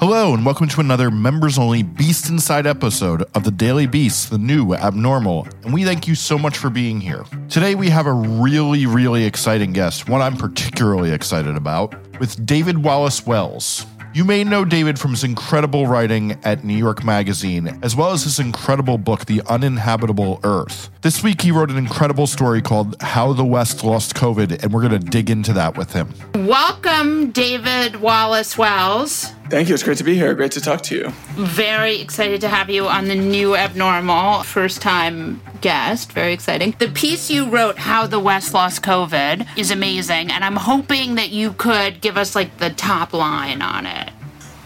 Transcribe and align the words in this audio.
Hello, 0.00 0.34
and 0.34 0.44
welcome 0.44 0.66
to 0.68 0.80
another 0.80 1.08
members 1.08 1.56
only 1.56 1.84
Beast 1.84 2.28
Inside 2.28 2.66
episode 2.66 3.22
of 3.34 3.44
the 3.44 3.52
Daily 3.52 3.86
Beast, 3.86 4.28
the 4.28 4.38
new 4.38 4.74
abnormal. 4.74 5.46
And 5.62 5.72
we 5.72 5.84
thank 5.84 6.08
you 6.08 6.16
so 6.16 6.36
much 6.36 6.58
for 6.58 6.68
being 6.68 7.00
here. 7.00 7.24
Today, 7.48 7.76
we 7.76 7.90
have 7.90 8.06
a 8.06 8.12
really, 8.12 8.86
really 8.86 9.24
exciting 9.24 9.72
guest, 9.72 10.08
one 10.08 10.20
I'm 10.20 10.36
particularly 10.36 11.12
excited 11.12 11.56
about, 11.56 11.94
with 12.18 12.44
David 12.44 12.82
Wallace 12.82 13.24
Wells. 13.24 13.86
You 14.12 14.24
may 14.24 14.44
know 14.44 14.64
David 14.64 14.98
from 14.98 15.12
his 15.12 15.24
incredible 15.24 15.86
writing 15.86 16.38
at 16.44 16.64
New 16.64 16.76
York 16.76 17.04
Magazine, 17.04 17.80
as 17.82 17.96
well 17.96 18.12
as 18.12 18.24
his 18.24 18.38
incredible 18.38 18.96
book, 18.96 19.26
The 19.26 19.42
Uninhabitable 19.48 20.38
Earth. 20.44 20.90
This 21.02 21.22
week, 21.22 21.40
he 21.40 21.50
wrote 21.50 21.70
an 21.70 21.76
incredible 21.76 22.28
story 22.28 22.62
called 22.62 22.94
How 23.00 23.32
the 23.32 23.44
West 23.44 23.82
Lost 23.82 24.14
COVID, 24.14 24.62
and 24.62 24.72
we're 24.72 24.88
going 24.88 25.00
to 25.00 25.04
dig 25.04 25.30
into 25.30 25.52
that 25.54 25.76
with 25.76 25.92
him. 25.92 26.14
Welcome, 26.34 27.32
David 27.32 27.96
Wallace 27.96 28.56
Wells. 28.56 29.32
Thank 29.50 29.68
you. 29.68 29.74
It's 29.74 29.82
great 29.82 29.98
to 29.98 30.04
be 30.04 30.14
here. 30.14 30.32
Great 30.34 30.52
to 30.52 30.60
talk 30.60 30.80
to 30.84 30.96
you. 30.96 31.10
Very 31.36 32.00
excited 32.00 32.40
to 32.40 32.48
have 32.48 32.70
you 32.70 32.88
on 32.88 33.06
the 33.06 33.14
new 33.14 33.54
abnormal 33.54 34.42
first 34.42 34.80
time 34.80 35.42
guest. 35.60 36.12
Very 36.12 36.32
exciting. 36.32 36.74
The 36.78 36.88
piece 36.88 37.30
you 37.30 37.48
wrote, 37.48 37.78
How 37.78 38.06
the 38.06 38.18
West 38.18 38.54
Lost 38.54 38.82
COVID, 38.82 39.46
is 39.56 39.70
amazing. 39.70 40.30
And 40.30 40.44
I'm 40.44 40.56
hoping 40.56 41.16
that 41.16 41.30
you 41.30 41.52
could 41.52 42.00
give 42.00 42.16
us 42.16 42.34
like 42.34 42.56
the 42.56 42.70
top 42.70 43.12
line 43.12 43.60
on 43.60 43.86
it. 43.86 44.10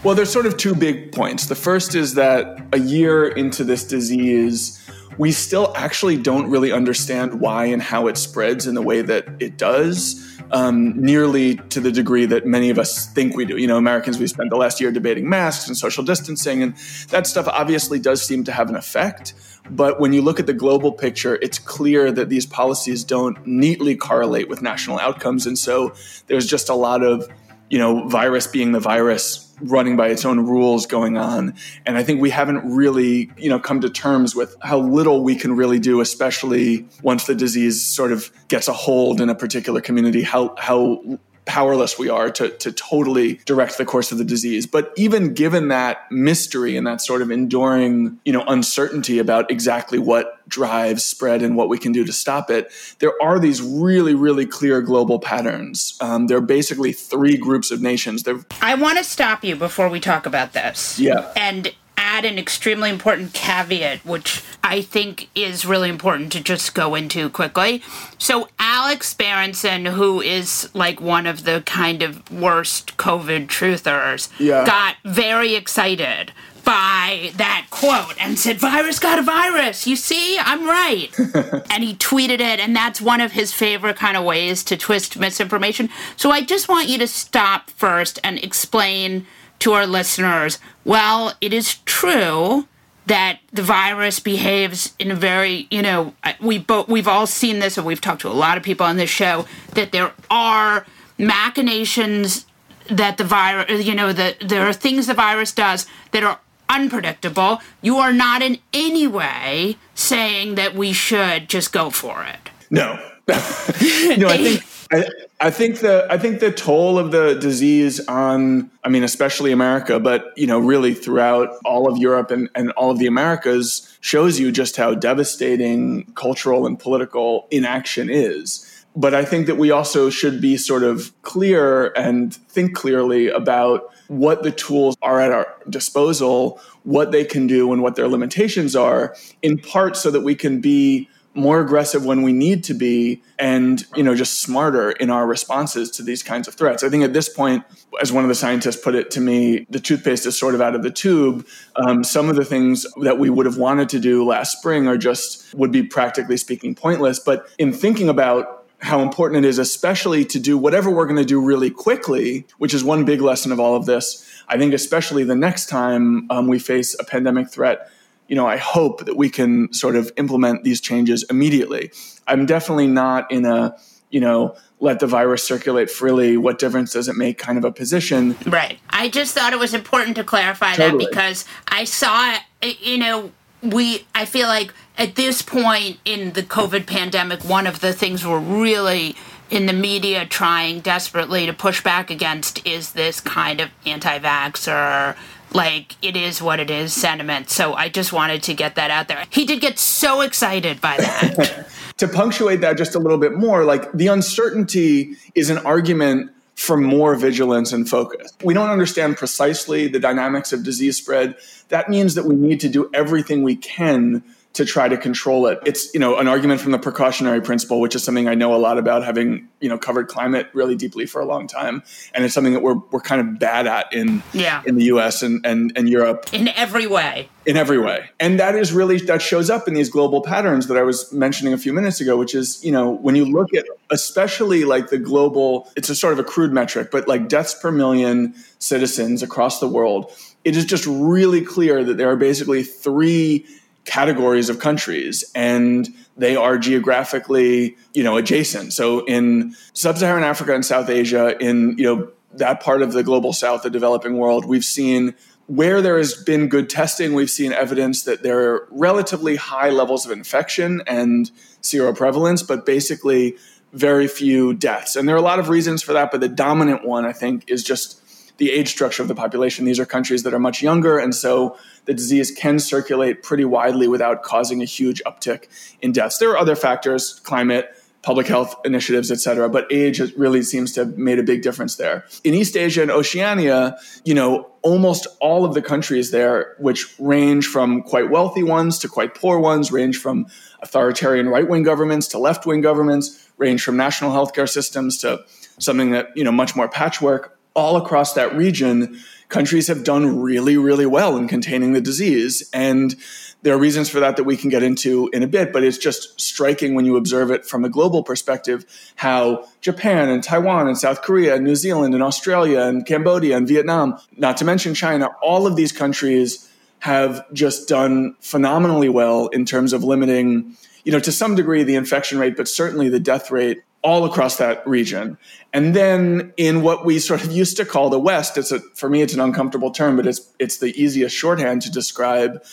Well, 0.01 0.15
there's 0.15 0.31
sort 0.31 0.45
of 0.45 0.55
two 0.55 0.75
big 0.75 1.11
points. 1.11 1.47
The 1.47 1.55
first 1.55 1.93
is 1.93 2.13
that 2.13 2.65
a 2.71 2.79
year 2.79 3.27
into 3.27 3.65
this 3.65 3.83
disease, 3.83 4.78
we 5.17 5.31
still 5.31 5.73
actually 5.75 6.17
don't 6.17 6.49
really 6.49 6.71
understand 6.71 7.39
why 7.39 7.65
and 7.65 7.81
how 7.81 8.07
it 8.07 8.17
spreads 8.17 8.67
in 8.67 8.75
the 8.75 8.81
way 8.81 9.01
that 9.01 9.27
it 9.39 9.57
does 9.57 10.25
um, 10.51 10.99
nearly 10.99 11.55
to 11.55 11.79
the 11.79 11.91
degree 11.91 12.25
that 12.25 12.45
many 12.45 12.69
of 12.69 12.79
us 12.79 13.07
think 13.07 13.35
we 13.35 13.45
do. 13.45 13.57
You 13.57 13.67
know, 13.67 13.77
Americans, 13.77 14.19
we 14.19 14.27
spent 14.27 14.49
the 14.49 14.55
last 14.55 14.81
year 14.81 14.91
debating 14.91 15.29
masks 15.29 15.67
and 15.67 15.77
social 15.77 16.03
distancing, 16.03 16.63
and 16.63 16.75
that 17.09 17.27
stuff 17.27 17.47
obviously 17.47 17.99
does 17.99 18.21
seem 18.21 18.43
to 18.45 18.51
have 18.51 18.69
an 18.69 18.75
effect. 18.75 19.33
But 19.69 19.99
when 19.99 20.13
you 20.13 20.21
look 20.21 20.39
at 20.39 20.47
the 20.47 20.53
global 20.53 20.91
picture, 20.91 21.35
it's 21.41 21.59
clear 21.59 22.11
that 22.11 22.29
these 22.29 22.45
policies 22.45 23.03
don't 23.03 23.45
neatly 23.45 23.95
correlate 23.95 24.49
with 24.49 24.61
national 24.61 24.99
outcomes. 24.99 25.45
And 25.45 25.57
so 25.57 25.93
there's 26.27 26.47
just 26.47 26.69
a 26.69 26.73
lot 26.73 27.03
of, 27.03 27.27
you 27.69 27.77
know, 27.77 28.07
virus 28.07 28.47
being 28.47 28.71
the 28.71 28.79
virus 28.79 29.48
running 29.61 29.95
by 29.95 30.09
its 30.09 30.25
own 30.25 30.45
rules 30.45 30.85
going 30.85 31.17
on. 31.17 31.55
And 31.85 31.97
I 31.97 32.03
think 32.03 32.21
we 32.21 32.29
haven't 32.29 32.63
really, 32.63 33.31
you 33.37 33.49
know, 33.49 33.59
come 33.59 33.81
to 33.81 33.89
terms 33.89 34.35
with 34.35 34.55
how 34.61 34.79
little 34.79 35.23
we 35.23 35.35
can 35.35 35.55
really 35.55 35.79
do, 35.79 36.01
especially 36.01 36.87
once 37.01 37.25
the 37.25 37.35
disease 37.35 37.81
sort 37.81 38.11
of 38.11 38.31
gets 38.47 38.67
a 38.67 38.73
hold 38.73 39.21
in 39.21 39.29
a 39.29 39.35
particular 39.35 39.81
community, 39.81 40.21
how, 40.21 40.55
how 40.57 41.01
powerless 41.49 41.97
we 41.97 42.09
are 42.09 42.29
to, 42.29 42.49
to 42.49 42.71
totally 42.71 43.39
direct 43.45 43.79
the 43.79 43.83
course 43.83 44.11
of 44.11 44.19
the 44.19 44.23
disease. 44.23 44.67
But 44.67 44.93
even 44.95 45.33
given 45.33 45.69
that 45.69 46.09
mystery 46.11 46.77
and 46.77 46.85
that 46.85 47.01
sort 47.01 47.23
of 47.23 47.31
enduring, 47.31 48.19
you 48.23 48.31
know, 48.31 48.43
uncertainty 48.47 49.17
about 49.17 49.49
exactly 49.49 49.97
what 49.97 50.47
drives 50.47 51.03
spread 51.03 51.41
and 51.41 51.55
what 51.55 51.67
we 51.67 51.79
can 51.79 51.91
do 51.91 52.05
to 52.05 52.13
stop 52.13 52.51
it, 52.51 52.71
there 52.99 53.13
are 53.19 53.39
these 53.39 53.63
really, 53.63 54.13
really 54.13 54.45
clear 54.45 54.79
global 54.79 55.17
patterns. 55.17 55.97
Um, 56.01 56.27
there 56.27 56.37
are 56.37 56.41
basically 56.41 56.93
three 56.93 57.35
groups 57.35 57.71
of 57.71 57.81
nations. 57.81 58.21
They're- 58.21 58.45
I 58.61 58.75
want 58.75 58.99
to 58.99 59.03
stop 59.03 59.43
you 59.43 59.55
before 59.55 59.89
we 59.89 59.99
talk 59.99 60.27
about 60.27 60.53
this. 60.53 60.99
Yeah. 60.99 61.31
And 61.35 61.73
add 62.19 62.25
an 62.25 62.37
extremely 62.37 62.89
important 62.89 63.33
caveat, 63.33 64.05
which 64.05 64.43
I 64.61 64.81
think 64.81 65.29
is 65.35 65.65
really 65.65 65.89
important 65.89 66.33
to 66.33 66.41
just 66.41 66.75
go 66.75 66.93
into 66.95 67.29
quickly. 67.29 67.81
So, 68.17 68.49
Alex 68.59 69.13
Berenson, 69.13 69.85
who 69.85 70.19
is 70.21 70.69
like 70.73 70.99
one 70.99 71.25
of 71.25 71.45
the 71.45 71.63
kind 71.65 72.03
of 72.03 72.29
worst 72.29 72.97
COVID 72.97 73.47
truthers, 73.47 74.29
Yeah. 74.37 74.65
got 74.65 74.97
very 75.05 75.55
excited 75.55 76.33
by 76.65 77.31
that 77.37 77.67
quote 77.71 78.15
and 78.19 78.37
said, 78.37 78.57
Virus 78.59 78.99
got 78.99 79.17
a 79.17 79.21
virus. 79.23 79.87
You 79.87 79.95
see, 79.95 80.37
I'm 80.37 80.67
right. 80.67 81.07
and 81.71 81.83
he 81.83 81.95
tweeted 81.95 82.41
it, 82.41 82.59
and 82.59 82.75
that's 82.75 82.99
one 82.99 83.21
of 83.21 83.31
his 83.31 83.53
favorite 83.53 83.95
kind 83.95 84.17
of 84.17 84.25
ways 84.25 84.63
to 84.65 84.75
twist 84.75 85.17
misinformation. 85.17 85.89
So 86.17 86.31
I 86.31 86.41
just 86.41 86.67
want 86.67 86.89
you 86.89 86.97
to 86.99 87.07
stop 87.07 87.69
first 87.71 88.19
and 88.25 88.37
explain 88.39 89.25
to 89.59 89.73
our 89.73 89.85
listeners 89.85 90.59
well, 90.89 91.33
it 91.39 91.53
is 91.53 91.75
true 91.85 92.67
that 93.05 93.39
the 93.51 93.61
virus 93.61 94.19
behaves 94.19 94.95
in 94.97 95.11
a 95.11 95.15
very, 95.15 95.67
you 95.69 95.83
know, 95.83 96.15
we 96.41 96.57
both 96.57 96.87
we've 96.87 97.07
all 97.07 97.27
seen 97.27 97.59
this 97.59 97.77
and 97.77 97.85
we've 97.85 98.01
talked 98.01 98.21
to 98.21 98.27
a 98.27 98.33
lot 98.33 98.57
of 98.57 98.63
people 98.63 98.87
on 98.87 98.97
this 98.97 99.09
show 99.11 99.45
that 99.73 99.91
there 99.91 100.13
are 100.31 100.87
machinations 101.19 102.47
that 102.87 103.19
the 103.19 103.23
virus, 103.23 103.85
you 103.85 103.93
know, 103.93 104.13
that 104.13 104.37
there 104.39 104.67
are 104.67 104.73
things 104.73 105.05
the 105.05 105.13
virus 105.13 105.51
does 105.51 105.85
that 106.11 106.23
are 106.23 106.39
unpredictable. 106.69 107.61
You 107.83 107.97
are 107.97 108.13
not 108.13 108.41
in 108.41 108.57
any 108.73 109.05
way 109.05 109.77
saying 109.93 110.55
that 110.55 110.73
we 110.73 110.91
should 110.93 111.49
just 111.49 111.71
go 111.71 111.91
for 111.91 112.23
it. 112.23 112.49
No. 112.71 112.93
no, 113.27 114.27
I 114.27 114.37
think 114.37 114.63
I, 114.91 115.07
I 115.41 115.51
think 115.51 115.79
the 115.79 116.05
I 116.09 116.17
think 116.17 116.41
the 116.41 116.51
toll 116.51 116.99
of 116.99 117.11
the 117.11 117.35
disease 117.35 118.05
on 118.07 118.69
I 118.83 118.89
mean 118.89 119.03
especially 119.03 119.51
America, 119.53 119.99
but 119.99 120.33
you 120.35 120.45
know 120.45 120.59
really 120.59 120.93
throughout 120.93 121.55
all 121.63 121.89
of 121.89 121.97
Europe 121.97 122.29
and, 122.29 122.49
and 122.55 122.71
all 122.71 122.91
of 122.91 122.99
the 122.99 123.07
Americas 123.07 123.97
shows 124.01 124.39
you 124.39 124.51
just 124.51 124.75
how 124.75 124.93
devastating 124.93 126.11
cultural 126.15 126.65
and 126.65 126.77
political 126.77 127.47
inaction 127.51 128.09
is. 128.09 128.65
But 128.95 129.13
I 129.13 129.23
think 129.23 129.47
that 129.47 129.55
we 129.55 129.71
also 129.71 130.09
should 130.09 130.41
be 130.41 130.57
sort 130.57 130.83
of 130.83 131.13
clear 131.21 131.93
and 131.95 132.33
think 132.33 132.75
clearly 132.75 133.29
about 133.29 133.93
what 134.07 134.43
the 134.43 134.51
tools 134.51 134.97
are 135.01 135.21
at 135.21 135.31
our 135.31 135.47
disposal, 135.69 136.59
what 136.83 137.11
they 137.11 137.23
can 137.23 137.47
do, 137.47 137.71
and 137.71 137.81
what 137.81 137.95
their 137.95 138.07
limitations 138.07 138.75
are, 138.75 139.15
in 139.41 139.59
part 139.59 139.95
so 139.95 140.11
that 140.11 140.21
we 140.21 140.35
can 140.35 140.59
be 140.59 141.07
more 141.33 141.59
aggressive 141.61 142.05
when 142.05 142.21
we 142.23 142.33
need 142.33 142.63
to 142.63 142.73
be 142.73 143.21
and 143.37 143.85
you 143.95 144.03
know 144.03 144.15
just 144.15 144.41
smarter 144.41 144.91
in 144.91 145.09
our 145.09 145.27
responses 145.27 145.91
to 145.91 146.03
these 146.03 146.23
kinds 146.23 146.47
of 146.47 146.55
threats. 146.55 146.83
I 146.83 146.89
think 146.89 147.03
at 147.03 147.13
this 147.13 147.29
point 147.29 147.63
as 148.01 148.11
one 148.11 148.23
of 148.23 148.29
the 148.29 148.35
scientists 148.35 148.81
put 148.81 148.95
it 148.95 149.11
to 149.11 149.21
me 149.21 149.65
the 149.69 149.79
toothpaste 149.79 150.25
is 150.25 150.37
sort 150.37 150.55
of 150.55 150.61
out 150.61 150.75
of 150.75 150.83
the 150.83 150.91
tube. 150.91 151.45
Um, 151.75 152.03
some 152.03 152.29
of 152.29 152.35
the 152.35 152.45
things 152.45 152.85
that 153.01 153.19
we 153.19 153.29
would 153.29 153.45
have 153.45 153.57
wanted 153.57 153.89
to 153.89 153.99
do 153.99 154.25
last 154.25 154.57
spring 154.57 154.87
are 154.87 154.97
just 154.97 155.53
would 155.55 155.71
be 155.71 155.83
practically 155.83 156.37
speaking 156.37 156.75
pointless. 156.75 157.19
But 157.19 157.47
in 157.57 157.73
thinking 157.73 158.09
about 158.09 158.59
how 158.81 159.01
important 159.01 159.45
it 159.45 159.47
is 159.47 159.59
especially 159.59 160.23
to 160.23 160.39
do 160.39 160.57
whatever 160.57 160.89
we're 160.89 161.05
going 161.05 161.17
to 161.17 161.25
do 161.25 161.41
really 161.41 161.69
quickly 161.69 162.45
which 162.59 162.73
is 162.73 162.81
one 162.83 163.03
big 163.03 163.19
lesson 163.19 163.51
of 163.51 163.59
all 163.59 163.75
of 163.75 163.85
this 163.85 164.25
i 164.47 164.57
think 164.57 164.73
especially 164.73 165.23
the 165.25 165.35
next 165.35 165.67
time 165.67 166.25
um, 166.31 166.47
we 166.47 166.57
face 166.57 166.95
a 166.99 167.03
pandemic 167.03 167.49
threat 167.49 167.91
you 168.29 168.35
know, 168.35 168.47
I 168.47 168.57
hope 168.57 169.05
that 169.05 169.17
we 169.17 169.29
can 169.29 169.73
sort 169.73 169.95
of 169.95 170.11
implement 170.15 170.63
these 170.63 170.79
changes 170.79 171.25
immediately. 171.29 171.91
I'm 172.27 172.45
definitely 172.45 172.87
not 172.87 173.29
in 173.31 173.43
a, 173.43 173.75
you 174.11 174.19
know, 174.21 174.55
let 174.79 174.99
the 174.99 175.07
virus 175.07 175.43
circulate 175.43 175.89
freely. 175.89 176.37
What 176.37 176.59
difference 176.59 176.93
does 176.93 177.07
it 177.07 177.15
make 177.15 177.39
kind 177.39 177.57
of 177.57 177.65
a 177.65 177.71
position? 177.71 178.37
Right. 178.45 178.79
I 178.91 179.09
just 179.09 179.35
thought 179.35 179.51
it 179.51 179.59
was 179.59 179.73
important 179.73 180.15
to 180.17 180.23
clarify 180.23 180.75
Totally. 180.75 181.05
that 181.05 181.09
because 181.11 181.45
I 181.67 181.83
saw, 181.83 182.37
you 182.61 182.99
know, 182.99 183.31
we, 183.63 184.05
I 184.13 184.25
feel 184.25 184.47
like 184.47 184.73
at 184.97 185.15
this 185.15 185.41
point 185.41 185.97
in 186.05 186.33
the 186.33 186.43
COVID 186.43 186.85
pandemic, 186.85 187.43
one 187.43 187.65
of 187.65 187.79
the 187.79 187.93
things 187.93 188.25
we're 188.25 188.39
really 188.39 189.15
in 189.49 189.65
the 189.65 189.73
media 189.73 190.25
trying 190.25 190.81
desperately 190.81 191.47
to 191.47 191.53
push 191.53 191.83
back 191.83 192.11
against 192.11 192.65
is 192.65 192.93
this 192.93 193.19
kind 193.19 193.59
of 193.59 193.71
anti 193.85 194.19
vaxxer, 194.19 195.15
like 195.53 195.95
it 196.01 196.15
is 196.15 196.41
what 196.41 196.59
it 196.59 196.69
is 196.69 196.93
sentiment. 196.93 197.49
So 197.49 197.73
I 197.73 197.89
just 197.89 198.13
wanted 198.13 198.43
to 198.43 198.53
get 198.53 198.75
that 198.75 198.91
out 198.91 199.07
there. 199.07 199.25
He 199.29 199.45
did 199.45 199.61
get 199.61 199.79
so 199.79 200.21
excited 200.21 200.79
by 200.81 200.97
that. 200.97 201.67
to 201.97 202.07
punctuate 202.07 202.61
that 202.61 202.77
just 202.77 202.95
a 202.95 202.99
little 202.99 203.17
bit 203.17 203.33
more, 203.33 203.65
like 203.65 203.91
the 203.93 204.07
uncertainty 204.07 205.15
is 205.35 205.49
an 205.49 205.57
argument 205.59 206.31
for 206.55 206.75
more 206.75 207.15
vigilance 207.15 207.71
and 207.71 207.89
focus. 207.89 208.33
We 208.43 208.53
don't 208.53 208.69
understand 208.69 209.15
precisely 209.15 209.87
the 209.87 209.99
dynamics 209.99 210.51
of 210.51 210.63
disease 210.63 210.97
spread. 210.97 211.35
That 211.69 211.89
means 211.89 212.15
that 212.15 212.25
we 212.25 212.35
need 212.35 212.59
to 212.61 212.69
do 212.69 212.89
everything 212.93 213.43
we 213.43 213.55
can 213.55 214.23
to 214.59 214.65
try 214.65 214.89
to 214.89 214.97
control 214.97 215.47
it. 215.47 215.57
It's, 215.65 215.93
you 215.93 216.01
know, 216.01 216.17
an 216.17 216.27
argument 216.27 216.59
from 216.59 216.73
the 216.73 216.79
precautionary 216.79 217.39
principle, 217.39 217.79
which 217.79 217.95
is 217.95 218.03
something 218.03 218.27
I 218.27 218.35
know 218.35 218.53
a 218.53 218.59
lot 218.59 218.77
about 218.77 219.05
having, 219.05 219.47
you 219.61 219.69
know, 219.69 219.77
covered 219.77 220.09
climate 220.09 220.49
really 220.51 220.75
deeply 220.75 221.05
for 221.05 221.21
a 221.21 221.25
long 221.25 221.47
time. 221.47 221.81
And 222.13 222.25
it's 222.25 222.33
something 222.33 222.51
that 222.51 222.61
we're, 222.61 222.75
we're 222.91 222.99
kind 222.99 223.21
of 223.21 223.39
bad 223.39 223.67
at 223.67 223.93
in, 223.93 224.21
yeah. 224.33 224.61
in 224.65 224.75
the 224.75 224.83
US 224.95 225.23
and, 225.23 225.45
and, 225.45 225.71
and 225.77 225.87
Europe. 225.87 226.33
In 226.33 226.49
every 226.49 226.87
way. 226.87 227.29
In 227.45 227.55
every 227.55 227.79
way. 227.79 228.09
And 228.19 228.37
that 228.41 228.53
is 228.53 228.73
really, 228.73 228.97
that 228.97 229.21
shows 229.21 229.49
up 229.49 229.65
in 229.69 229.75
these 229.75 229.87
global 229.87 230.21
patterns 230.21 230.67
that 230.67 230.75
I 230.75 230.83
was 230.83 231.09
mentioning 231.13 231.53
a 231.53 231.57
few 231.57 231.71
minutes 231.71 232.01
ago, 232.01 232.17
which 232.17 232.35
is, 232.35 232.61
you 232.61 232.73
know, 232.73 232.91
when 232.91 233.15
you 233.15 233.23
look 233.23 233.53
at 233.53 233.63
especially 233.91 234.65
like 234.65 234.89
the 234.89 234.97
global, 234.97 235.71
it's 235.77 235.87
a 235.87 235.95
sort 235.95 236.11
of 236.11 236.19
a 236.19 236.23
crude 236.25 236.51
metric, 236.51 236.89
but 236.91 237.07
like 237.07 237.29
deaths 237.29 237.53
per 237.53 237.71
million 237.71 238.35
citizens 238.59 239.23
across 239.23 239.61
the 239.61 239.69
world, 239.69 240.11
it 240.43 240.57
is 240.57 240.65
just 240.65 240.85
really 240.85 241.45
clear 241.45 241.81
that 241.85 241.95
there 241.95 242.09
are 242.09 242.17
basically 242.17 242.63
three 242.63 243.45
categories 243.89 244.49
of 244.49 244.59
countries 244.59 245.23
and 245.33 245.89
they 246.15 246.35
are 246.35 246.59
geographically 246.59 247.75
you 247.93 248.03
know 248.03 248.17
adjacent. 248.17 248.71
So 248.71 249.03
in 249.05 249.55
sub-saharan 249.73 250.23
africa 250.23 250.53
and 250.53 250.63
south 250.63 250.89
asia 250.89 251.35
in 251.43 251.75
you 251.77 251.83
know 251.83 252.11
that 252.33 252.61
part 252.61 252.83
of 252.83 252.93
the 252.93 253.03
global 253.03 253.33
south 253.33 253.63
the 253.63 253.69
developing 253.71 254.17
world 254.17 254.45
we've 254.45 254.63
seen 254.63 255.15
where 255.47 255.81
there 255.81 255.97
has 255.97 256.13
been 256.13 256.47
good 256.47 256.69
testing 256.69 257.15
we've 257.15 257.31
seen 257.31 257.51
evidence 257.51 258.03
that 258.03 258.21
there 258.21 258.39
are 258.47 258.67
relatively 258.69 259.35
high 259.35 259.71
levels 259.71 260.05
of 260.05 260.11
infection 260.11 260.83
and 260.85 261.31
seroprevalence 261.63 262.47
but 262.47 262.67
basically 262.67 263.35
very 263.71 264.07
few 264.07 264.53
deaths. 264.53 264.95
And 264.95 265.07
there 265.07 265.15
are 265.15 265.19
a 265.19 265.29
lot 265.31 265.39
of 265.39 265.49
reasons 265.49 265.81
for 265.81 265.93
that 265.93 266.11
but 266.11 266.21
the 266.21 266.29
dominant 266.29 266.85
one 266.85 267.05
i 267.05 267.13
think 267.13 267.45
is 267.47 267.63
just 267.63 267.98
the 268.39 268.51
age 268.51 268.69
structure 268.69 269.01
of 269.01 269.07
the 269.07 269.15
population. 269.15 269.65
These 269.65 269.79
are 269.79 269.85
countries 269.85 270.23
that 270.23 270.33
are 270.33 270.39
much 270.39 270.63
younger, 270.63 270.97
and 270.97 271.13
so 271.13 271.57
the 271.85 271.93
disease 271.93 272.31
can 272.31 272.57
circulate 272.57 273.21
pretty 273.21 273.45
widely 273.45 273.87
without 273.87 274.23
causing 274.23 274.61
a 274.61 274.65
huge 274.65 275.01
uptick 275.05 275.47
in 275.81 275.91
deaths. 275.91 276.17
There 276.17 276.31
are 276.31 276.37
other 276.37 276.55
factors, 276.55 277.19
climate, 277.23 277.69
public 278.01 278.27
health 278.27 278.55
initiatives, 278.63 279.11
et 279.11 279.17
cetera, 279.17 279.49
but 279.49 279.69
age 279.69 279.99
really 280.15 280.41
seems 280.41 280.71
to 280.71 280.85
have 280.85 280.97
made 280.97 281.19
a 281.19 281.23
big 281.23 281.41
difference 281.41 281.75
there. 281.75 282.05
In 282.23 282.33
East 282.33 282.55
Asia 282.55 282.81
and 282.81 282.89
Oceania, 282.89 283.77
you 284.05 284.13
know, 284.13 284.49
almost 284.61 285.05
all 285.19 285.43
of 285.43 285.53
the 285.53 285.61
countries 285.61 286.11
there, 286.11 286.55
which 286.59 286.97
range 286.97 287.47
from 287.47 287.81
quite 287.81 288.09
wealthy 288.09 288.41
ones 288.41 288.79
to 288.79 288.87
quite 288.87 289.15
poor 289.15 289.37
ones, 289.37 289.69
range 289.69 289.97
from 289.97 290.27
authoritarian 290.61 291.27
right-wing 291.27 291.63
governments 291.63 292.07
to 292.07 292.17
left-wing 292.17 292.61
governments, 292.61 293.29
range 293.37 293.63
from 293.63 293.75
national 293.75 294.11
healthcare 294.11 294.47
systems 294.47 294.97
to 294.99 295.19
something 295.59 295.91
that, 295.91 296.07
you 296.15 296.23
know, 296.23 296.31
much 296.31 296.55
more 296.55 296.69
patchwork 296.69 297.37
all 297.59 297.75
across 297.75 298.13
that 298.13 298.35
region, 298.35 298.99
countries 299.29 299.67
have 299.67 299.83
done 299.83 300.19
really, 300.19 300.57
really 300.57 300.85
well 300.85 301.15
in 301.17 301.27
containing 301.27 301.73
the 301.73 301.81
disease. 301.81 302.49
And 302.51 302.95
there 303.41 303.53
are 303.53 303.59
reasons 303.59 303.89
for 303.89 303.99
that 303.99 304.17
that 304.17 304.23
we 304.23 304.35
can 304.35 304.49
get 304.49 304.63
into 304.63 305.09
in 305.13 305.23
a 305.23 305.27
bit, 305.27 305.53
but 305.53 305.63
it's 305.63 305.77
just 305.77 306.19
striking 306.19 306.73
when 306.75 306.85
you 306.85 306.97
observe 306.97 307.31
it 307.31 307.45
from 307.45 307.63
a 307.63 307.69
global 307.69 308.03
perspective 308.03 308.65
how 308.95 309.45
Japan 309.61 310.09
and 310.09 310.23
Taiwan 310.23 310.67
and 310.67 310.77
South 310.77 311.01
Korea 311.01 311.35
and 311.35 311.45
New 311.45 311.55
Zealand 311.55 311.93
and 311.93 312.03
Australia 312.03 312.61
and 312.61 312.85
Cambodia 312.85 313.37
and 313.37 313.47
Vietnam, 313.47 313.97
not 314.17 314.35
to 314.37 314.45
mention 314.45 314.73
China, 314.73 315.09
all 315.21 315.47
of 315.47 315.55
these 315.55 315.71
countries 315.71 316.49
have 316.79 317.25
just 317.33 317.67
done 317.67 318.15
phenomenally 318.19 318.89
well 318.89 319.27
in 319.27 319.45
terms 319.45 319.73
of 319.73 319.83
limiting, 319.83 320.55
you 320.83 320.91
know, 320.91 320.99
to 320.99 321.11
some 321.11 321.35
degree 321.35 321.63
the 321.63 321.75
infection 321.75 322.19
rate, 322.19 322.35
but 322.35 322.47
certainly 322.47 322.89
the 322.89 322.99
death 322.99 323.31
rate 323.31 323.61
all 323.81 324.05
across 324.05 324.37
that 324.37 324.65
region. 324.67 325.17
And 325.53 325.75
then 325.75 326.33
in 326.37 326.61
what 326.61 326.85
we 326.85 326.99
sort 326.99 327.23
of 327.23 327.31
used 327.31 327.57
to 327.57 327.65
call 327.65 327.89
the 327.89 327.99
West, 327.99 328.37
it's 328.37 328.51
a, 328.51 328.59
for 328.75 328.89
me, 328.89 329.01
it's 329.01 329.13
an 329.13 329.19
uncomfortable 329.19 329.71
term, 329.71 329.95
but 329.95 330.05
it's, 330.05 330.29
it's 330.37 330.57
the 330.57 330.73
easiest 330.81 331.15
shorthand 331.15 331.61
to 331.63 331.71
describe, 331.71 332.43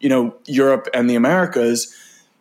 you 0.00 0.08
know, 0.08 0.34
Europe 0.46 0.88
and 0.92 1.08
the 1.08 1.14
Americas. 1.14 1.94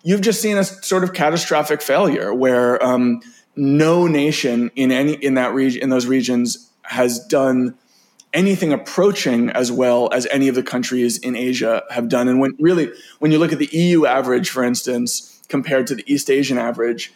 You've 0.03 0.21
just 0.21 0.41
seen 0.41 0.57
a 0.57 0.63
sort 0.63 1.03
of 1.03 1.13
catastrophic 1.13 1.81
failure 1.81 2.33
where 2.33 2.83
um, 2.83 3.21
no 3.55 4.07
nation 4.07 4.71
in 4.75 4.91
any 4.91 5.13
in 5.13 5.35
that 5.35 5.53
region 5.53 5.81
in 5.81 5.89
those 5.89 6.05
regions 6.05 6.69
has 6.83 7.19
done 7.27 7.75
anything 8.33 8.73
approaching 8.73 9.49
as 9.51 9.71
well 9.71 10.09
as 10.11 10.25
any 10.31 10.47
of 10.47 10.55
the 10.55 10.63
countries 10.63 11.17
in 11.19 11.35
Asia 11.35 11.83
have 11.91 12.09
done. 12.09 12.27
And 12.27 12.39
when 12.39 12.55
really, 12.59 12.91
when 13.19 13.31
you 13.31 13.37
look 13.37 13.53
at 13.53 13.59
the 13.59 13.69
EU 13.71 14.05
average, 14.05 14.49
for 14.49 14.63
instance, 14.63 15.41
compared 15.47 15.87
to 15.87 15.95
the 15.95 16.03
East 16.11 16.29
Asian 16.29 16.57
average, 16.57 17.13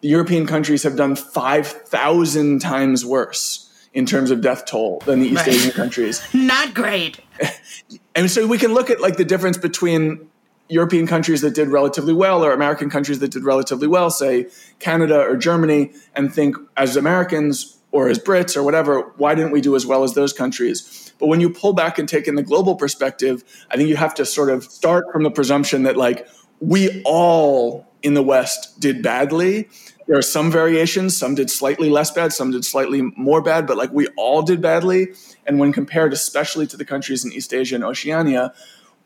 the 0.00 0.08
European 0.08 0.46
countries 0.46 0.82
have 0.82 0.96
done 0.96 1.16
5,000 1.16 2.60
times 2.60 3.04
worse 3.04 3.62
in 3.92 4.04
terms 4.04 4.30
of 4.30 4.42
death 4.42 4.66
toll 4.66 5.00
than 5.06 5.20
the 5.20 5.28
East 5.28 5.46
right. 5.46 5.48
Asian 5.48 5.70
countries. 5.72 6.22
Not 6.34 6.74
great. 6.74 7.20
and 8.14 8.30
so 8.30 8.46
we 8.46 8.58
can 8.58 8.74
look 8.74 8.90
at 8.90 9.00
like 9.00 9.16
the 9.16 9.24
difference 9.24 9.56
between 9.56 10.28
European 10.68 11.06
countries 11.06 11.40
that 11.40 11.54
did 11.54 11.68
relatively 11.68 12.12
well 12.12 12.44
or 12.44 12.52
American 12.52 12.90
countries 12.90 13.20
that 13.20 13.30
did 13.30 13.44
relatively 13.44 13.86
well, 13.86 14.10
say 14.10 14.48
Canada 14.80 15.20
or 15.20 15.36
Germany, 15.36 15.92
and 16.14 16.32
think 16.32 16.56
as 16.76 16.96
Americans 16.96 17.78
or 17.92 18.08
as 18.08 18.18
Brits 18.18 18.56
or 18.56 18.62
whatever, 18.62 19.00
why 19.16 19.34
didn't 19.34 19.52
we 19.52 19.60
do 19.60 19.76
as 19.76 19.86
well 19.86 20.02
as 20.02 20.14
those 20.14 20.32
countries? 20.32 21.12
But 21.18 21.28
when 21.28 21.40
you 21.40 21.48
pull 21.48 21.72
back 21.72 21.98
and 21.98 22.08
take 22.08 22.28
in 22.28 22.34
the 22.34 22.42
global 22.42 22.74
perspective, 22.74 23.44
I 23.70 23.76
think 23.76 23.88
you 23.88 23.96
have 23.96 24.14
to 24.16 24.26
sort 24.26 24.50
of 24.50 24.64
start 24.64 25.06
from 25.12 25.22
the 25.22 25.30
presumption 25.30 25.84
that 25.84 25.96
like 25.96 26.28
we 26.60 27.02
all 27.04 27.85
in 28.02 28.14
the 28.14 28.22
West 28.22 28.78
did 28.80 29.02
badly. 29.02 29.68
There 30.06 30.16
are 30.16 30.22
some 30.22 30.50
variations. 30.50 31.16
Some 31.16 31.34
did 31.34 31.50
slightly 31.50 31.90
less 31.90 32.10
bad, 32.10 32.32
some 32.32 32.52
did 32.52 32.64
slightly 32.64 33.02
more 33.16 33.42
bad, 33.42 33.66
but 33.66 33.76
like 33.76 33.92
we 33.92 34.06
all 34.16 34.42
did 34.42 34.60
badly. 34.60 35.08
And 35.46 35.58
when 35.58 35.72
compared, 35.72 36.12
especially 36.12 36.66
to 36.68 36.76
the 36.76 36.84
countries 36.84 37.24
in 37.24 37.32
East 37.32 37.52
Asia 37.52 37.74
and 37.74 37.84
Oceania, 37.84 38.54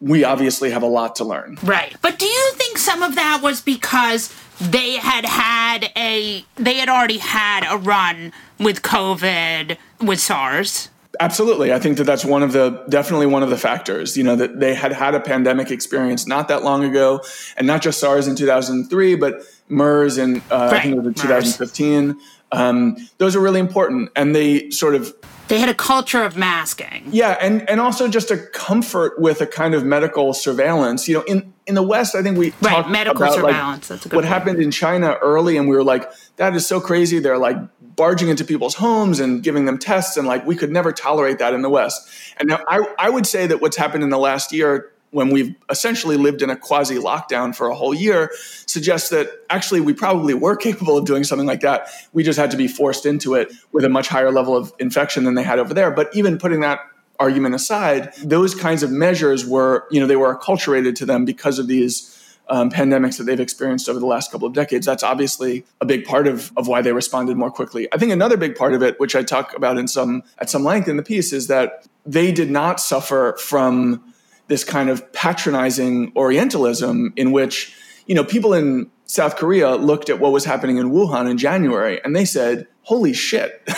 we 0.01 0.25
obviously 0.25 0.71
have 0.71 0.83
a 0.83 0.87
lot 0.87 1.17
to 1.17 1.25
learn. 1.25 1.59
Right. 1.63 1.95
But 2.01 2.19
do 2.19 2.27
you 2.27 2.53
think 2.53 2.79
some 2.79 3.03
of 3.03 3.15
that 3.17 3.41
was 3.43 3.61
because 3.61 4.35
they 4.61 4.95
had 4.95 5.25
had 5.27 5.91
a, 5.97 6.45
they 6.57 6.75
had 6.77 6.89
already 6.89 7.19
had 7.19 7.67
a 7.71 7.77
run 7.77 8.33
with 8.59 8.83
COVID 8.83 9.77
with 10.01 10.21
SARS? 10.21 10.89
Absolutely. 11.19 11.73
I 11.73 11.79
think 11.81 11.97
that 11.99 12.05
that's 12.05 12.25
one 12.25 12.43
of 12.43 12.53
the 12.53 12.85
definitely 12.89 13.27
one 13.27 13.43
of 13.43 13.51
the 13.51 13.59
factors, 13.59 14.17
you 14.17 14.23
know, 14.23 14.37
that 14.37 14.61
they 14.61 14.75
had 14.75 14.93
had 14.93 15.15
a 15.15 15.21
pandemic 15.21 15.71
experience 15.71 16.27
not 16.27 16.49
that 16.49 16.63
long 16.63 16.85
ago 16.85 17.21
and 17.57 17.67
not 17.67 17.83
just 17.83 17.99
SARS 17.99 18.29
in 18.29 18.37
2003, 18.37 19.17
but 19.17 19.43
MERS 19.69 20.19
in, 20.19 20.37
uh, 20.37 20.41
right. 20.51 20.75
I 20.75 20.81
think 20.83 20.95
it 20.95 20.99
was 20.99 21.07
in 21.07 21.15
2015. 21.15 22.21
Um, 22.53 22.97
those 23.19 23.35
are 23.35 23.41
really 23.41 23.61
important. 23.61 24.11
And 24.15 24.37
they 24.37 24.71
sort 24.71 24.95
of 24.95 25.13
they 25.51 25.59
had 25.59 25.69
a 25.69 25.75
culture 25.75 26.23
of 26.23 26.37
masking. 26.37 27.03
Yeah, 27.11 27.37
and 27.41 27.69
and 27.69 27.81
also 27.81 28.07
just 28.07 28.31
a 28.31 28.37
comfort 28.39 29.21
with 29.21 29.41
a 29.41 29.49
kind 29.49 29.75
of 29.75 29.85
medical 29.85 30.33
surveillance. 30.33 31.09
You 31.09 31.17
know, 31.17 31.23
in 31.25 31.53
in 31.71 31.75
the 31.75 31.83
West, 31.83 32.15
I 32.15 32.23
think 32.23 32.37
we 32.37 32.53
right 32.61 32.87
medical 32.91 33.23
about, 33.23 33.35
surveillance. 33.35 33.89
Like, 33.89 34.01
That's 34.01 34.15
what 34.15 34.23
point. 34.23 34.27
happened 34.27 34.61
in 34.61 34.71
China 34.71 35.17
early, 35.23 35.57
and 35.57 35.67
we 35.69 35.75
were 35.75 35.85
like, 35.85 36.11
that 36.37 36.55
is 36.55 36.67
so 36.67 36.81
crazy. 36.81 37.19
They're 37.19 37.39
like 37.39 37.57
barging 37.97 38.29
into 38.29 38.45
people's 38.45 38.75
homes 38.75 39.21
and 39.21 39.43
giving 39.43 39.65
them 39.65 39.79
tests, 39.79 40.19
and 40.19 40.29
like 40.29 40.45
we 40.47 40.57
could 40.57 40.71
never 40.71 40.93
tolerate 40.93 41.39
that 41.39 41.55
in 41.55 41.63
the 41.63 41.71
West. 41.71 42.07
And 42.39 42.51
now 42.51 42.61
I 42.69 42.87
I 42.99 43.09
would 43.09 43.27
say 43.27 43.47
that 43.47 43.63
what's 43.63 43.77
happened 43.77 44.05
in 44.05 44.11
the 44.11 44.19
last 44.19 44.53
year 44.53 44.93
when 45.13 45.31
we've 45.31 45.55
essentially 45.69 46.17
lived 46.17 46.41
in 46.43 46.51
a 46.51 46.57
quasi 46.57 46.97
lockdown 46.97 47.55
for 47.55 47.69
a 47.69 47.75
whole 47.75 47.93
year 47.93 48.31
suggests 48.67 49.09
that 49.11 49.29
actually 49.51 49.81
we 49.81 49.93
probably 49.93 50.35
were 50.35 50.57
capable 50.69 50.97
of 50.97 51.05
doing 51.05 51.25
something 51.25 51.47
like 51.47 51.61
that. 51.61 51.89
We 52.13 52.23
just 52.23 52.39
had 52.39 52.51
to 52.53 52.57
be 52.57 52.69
forced 52.69 53.07
into 53.07 53.35
it 53.35 53.53
with 53.73 53.85
a 53.85 53.89
much 53.89 54.09
higher 54.09 54.31
level 54.31 54.57
of 54.57 54.73
infection 54.79 55.25
than 55.25 55.35
they 55.35 55.43
had 55.43 55.59
over 55.59 55.75
there. 55.75 55.91
But 55.91 56.15
even 56.15 56.39
putting 56.39 56.61
that 56.61 56.81
argument 57.21 57.55
aside, 57.55 58.13
those 58.25 58.55
kinds 58.55 58.83
of 58.83 58.91
measures 58.91 59.47
were, 59.47 59.87
you 59.91 60.01
know, 60.01 60.07
they 60.07 60.17
were 60.17 60.35
acculturated 60.35 60.97
to 60.97 61.07
them 61.07 61.25
because 61.25 61.59
of 61.59 61.69
these 61.69 62.17
um, 62.49 62.71
pandemics 62.71 63.17
that 63.19 63.25
they've 63.25 63.39
experienced 63.39 63.89
over 63.89 64.01
the 64.01 64.07
last 64.07 64.33
couple 64.33 64.49
of 64.49 64.55
decades. 64.55 64.85
That's 64.85 65.05
obviously 65.05 65.65
a 65.81 65.87
big 65.87 66.05
part 66.05 66.27
of, 66.27 66.53
of 66.57 66.67
why 66.67 66.83
they 66.83 66.93
responded 66.93 67.37
more 67.37 67.51
quickly. 67.51 67.87
I 67.93 67.99
think 67.99 68.11
another 68.11 68.37
big 68.37 68.57
part 68.57 68.75
of 68.75 68.83
it, 68.83 68.99
which 68.99 69.15
I 69.15 69.23
talk 69.23 69.57
about 69.57 69.79
in 69.79 69.87
some 69.87 70.25
at 70.39 70.51
some 70.51 70.65
length 70.65 70.89
in 70.89 70.97
the 70.97 71.03
piece, 71.03 71.33
is 71.33 71.47
that 71.47 71.87
they 72.05 72.33
did 72.33 72.51
not 72.51 72.81
suffer 72.81 73.37
from 73.39 74.03
this 74.49 74.65
kind 74.65 74.91
of 74.91 75.13
patronizing 75.13 76.13
Orientalism 76.17 77.13
in 77.15 77.31
which, 77.31 77.73
you 78.07 78.17
know, 78.17 78.25
people 78.25 78.53
in 78.53 78.91
South 79.05 79.37
Korea 79.37 79.77
looked 79.77 80.11
at 80.11 80.19
what 80.19 80.33
was 80.33 80.45
happening 80.45 80.79
in 80.79 80.91
Wuhan 80.91 81.31
in 81.31 81.39
January 81.39 82.01
and 82.05 82.17
they 82.17 82.25
said, 82.25 82.67
holy 82.83 83.13
shit, 83.13 83.63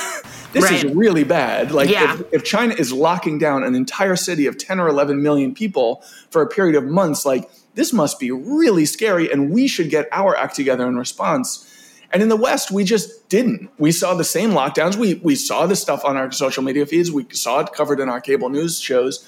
this 0.52 0.64
right. 0.64 0.84
is 0.84 0.94
really 0.94 1.24
bad. 1.24 1.72
Like, 1.72 1.88
yeah. 1.88 2.14
if, 2.14 2.32
if 2.32 2.44
China 2.44 2.74
is 2.74 2.92
locking 2.92 3.38
down 3.38 3.64
an 3.64 3.74
entire 3.74 4.16
city 4.16 4.46
of 4.46 4.58
10 4.58 4.78
or 4.80 4.88
11 4.88 5.22
million 5.22 5.54
people 5.54 6.04
for 6.30 6.42
a 6.42 6.46
period 6.46 6.76
of 6.76 6.84
months, 6.84 7.24
like, 7.24 7.50
this 7.74 7.92
must 7.92 8.20
be 8.20 8.30
really 8.30 8.84
scary 8.84 9.30
and 9.30 9.50
we 9.50 9.66
should 9.66 9.90
get 9.90 10.08
our 10.12 10.36
act 10.36 10.54
together 10.54 10.86
in 10.86 10.96
response. 10.96 11.68
And 12.12 12.22
in 12.22 12.28
the 12.28 12.36
West, 12.36 12.70
we 12.70 12.84
just 12.84 13.28
didn't. 13.30 13.70
We 13.78 13.90
saw 13.90 14.14
the 14.14 14.24
same 14.24 14.50
lockdowns. 14.50 14.96
We, 14.96 15.14
we 15.14 15.34
saw 15.34 15.66
this 15.66 15.80
stuff 15.80 16.04
on 16.04 16.18
our 16.18 16.30
social 16.30 16.62
media 16.62 16.84
feeds. 16.84 17.10
We 17.10 17.26
saw 17.30 17.60
it 17.60 17.72
covered 17.72 18.00
in 18.00 18.10
our 18.10 18.20
cable 18.20 18.50
news 18.50 18.78
shows. 18.78 19.26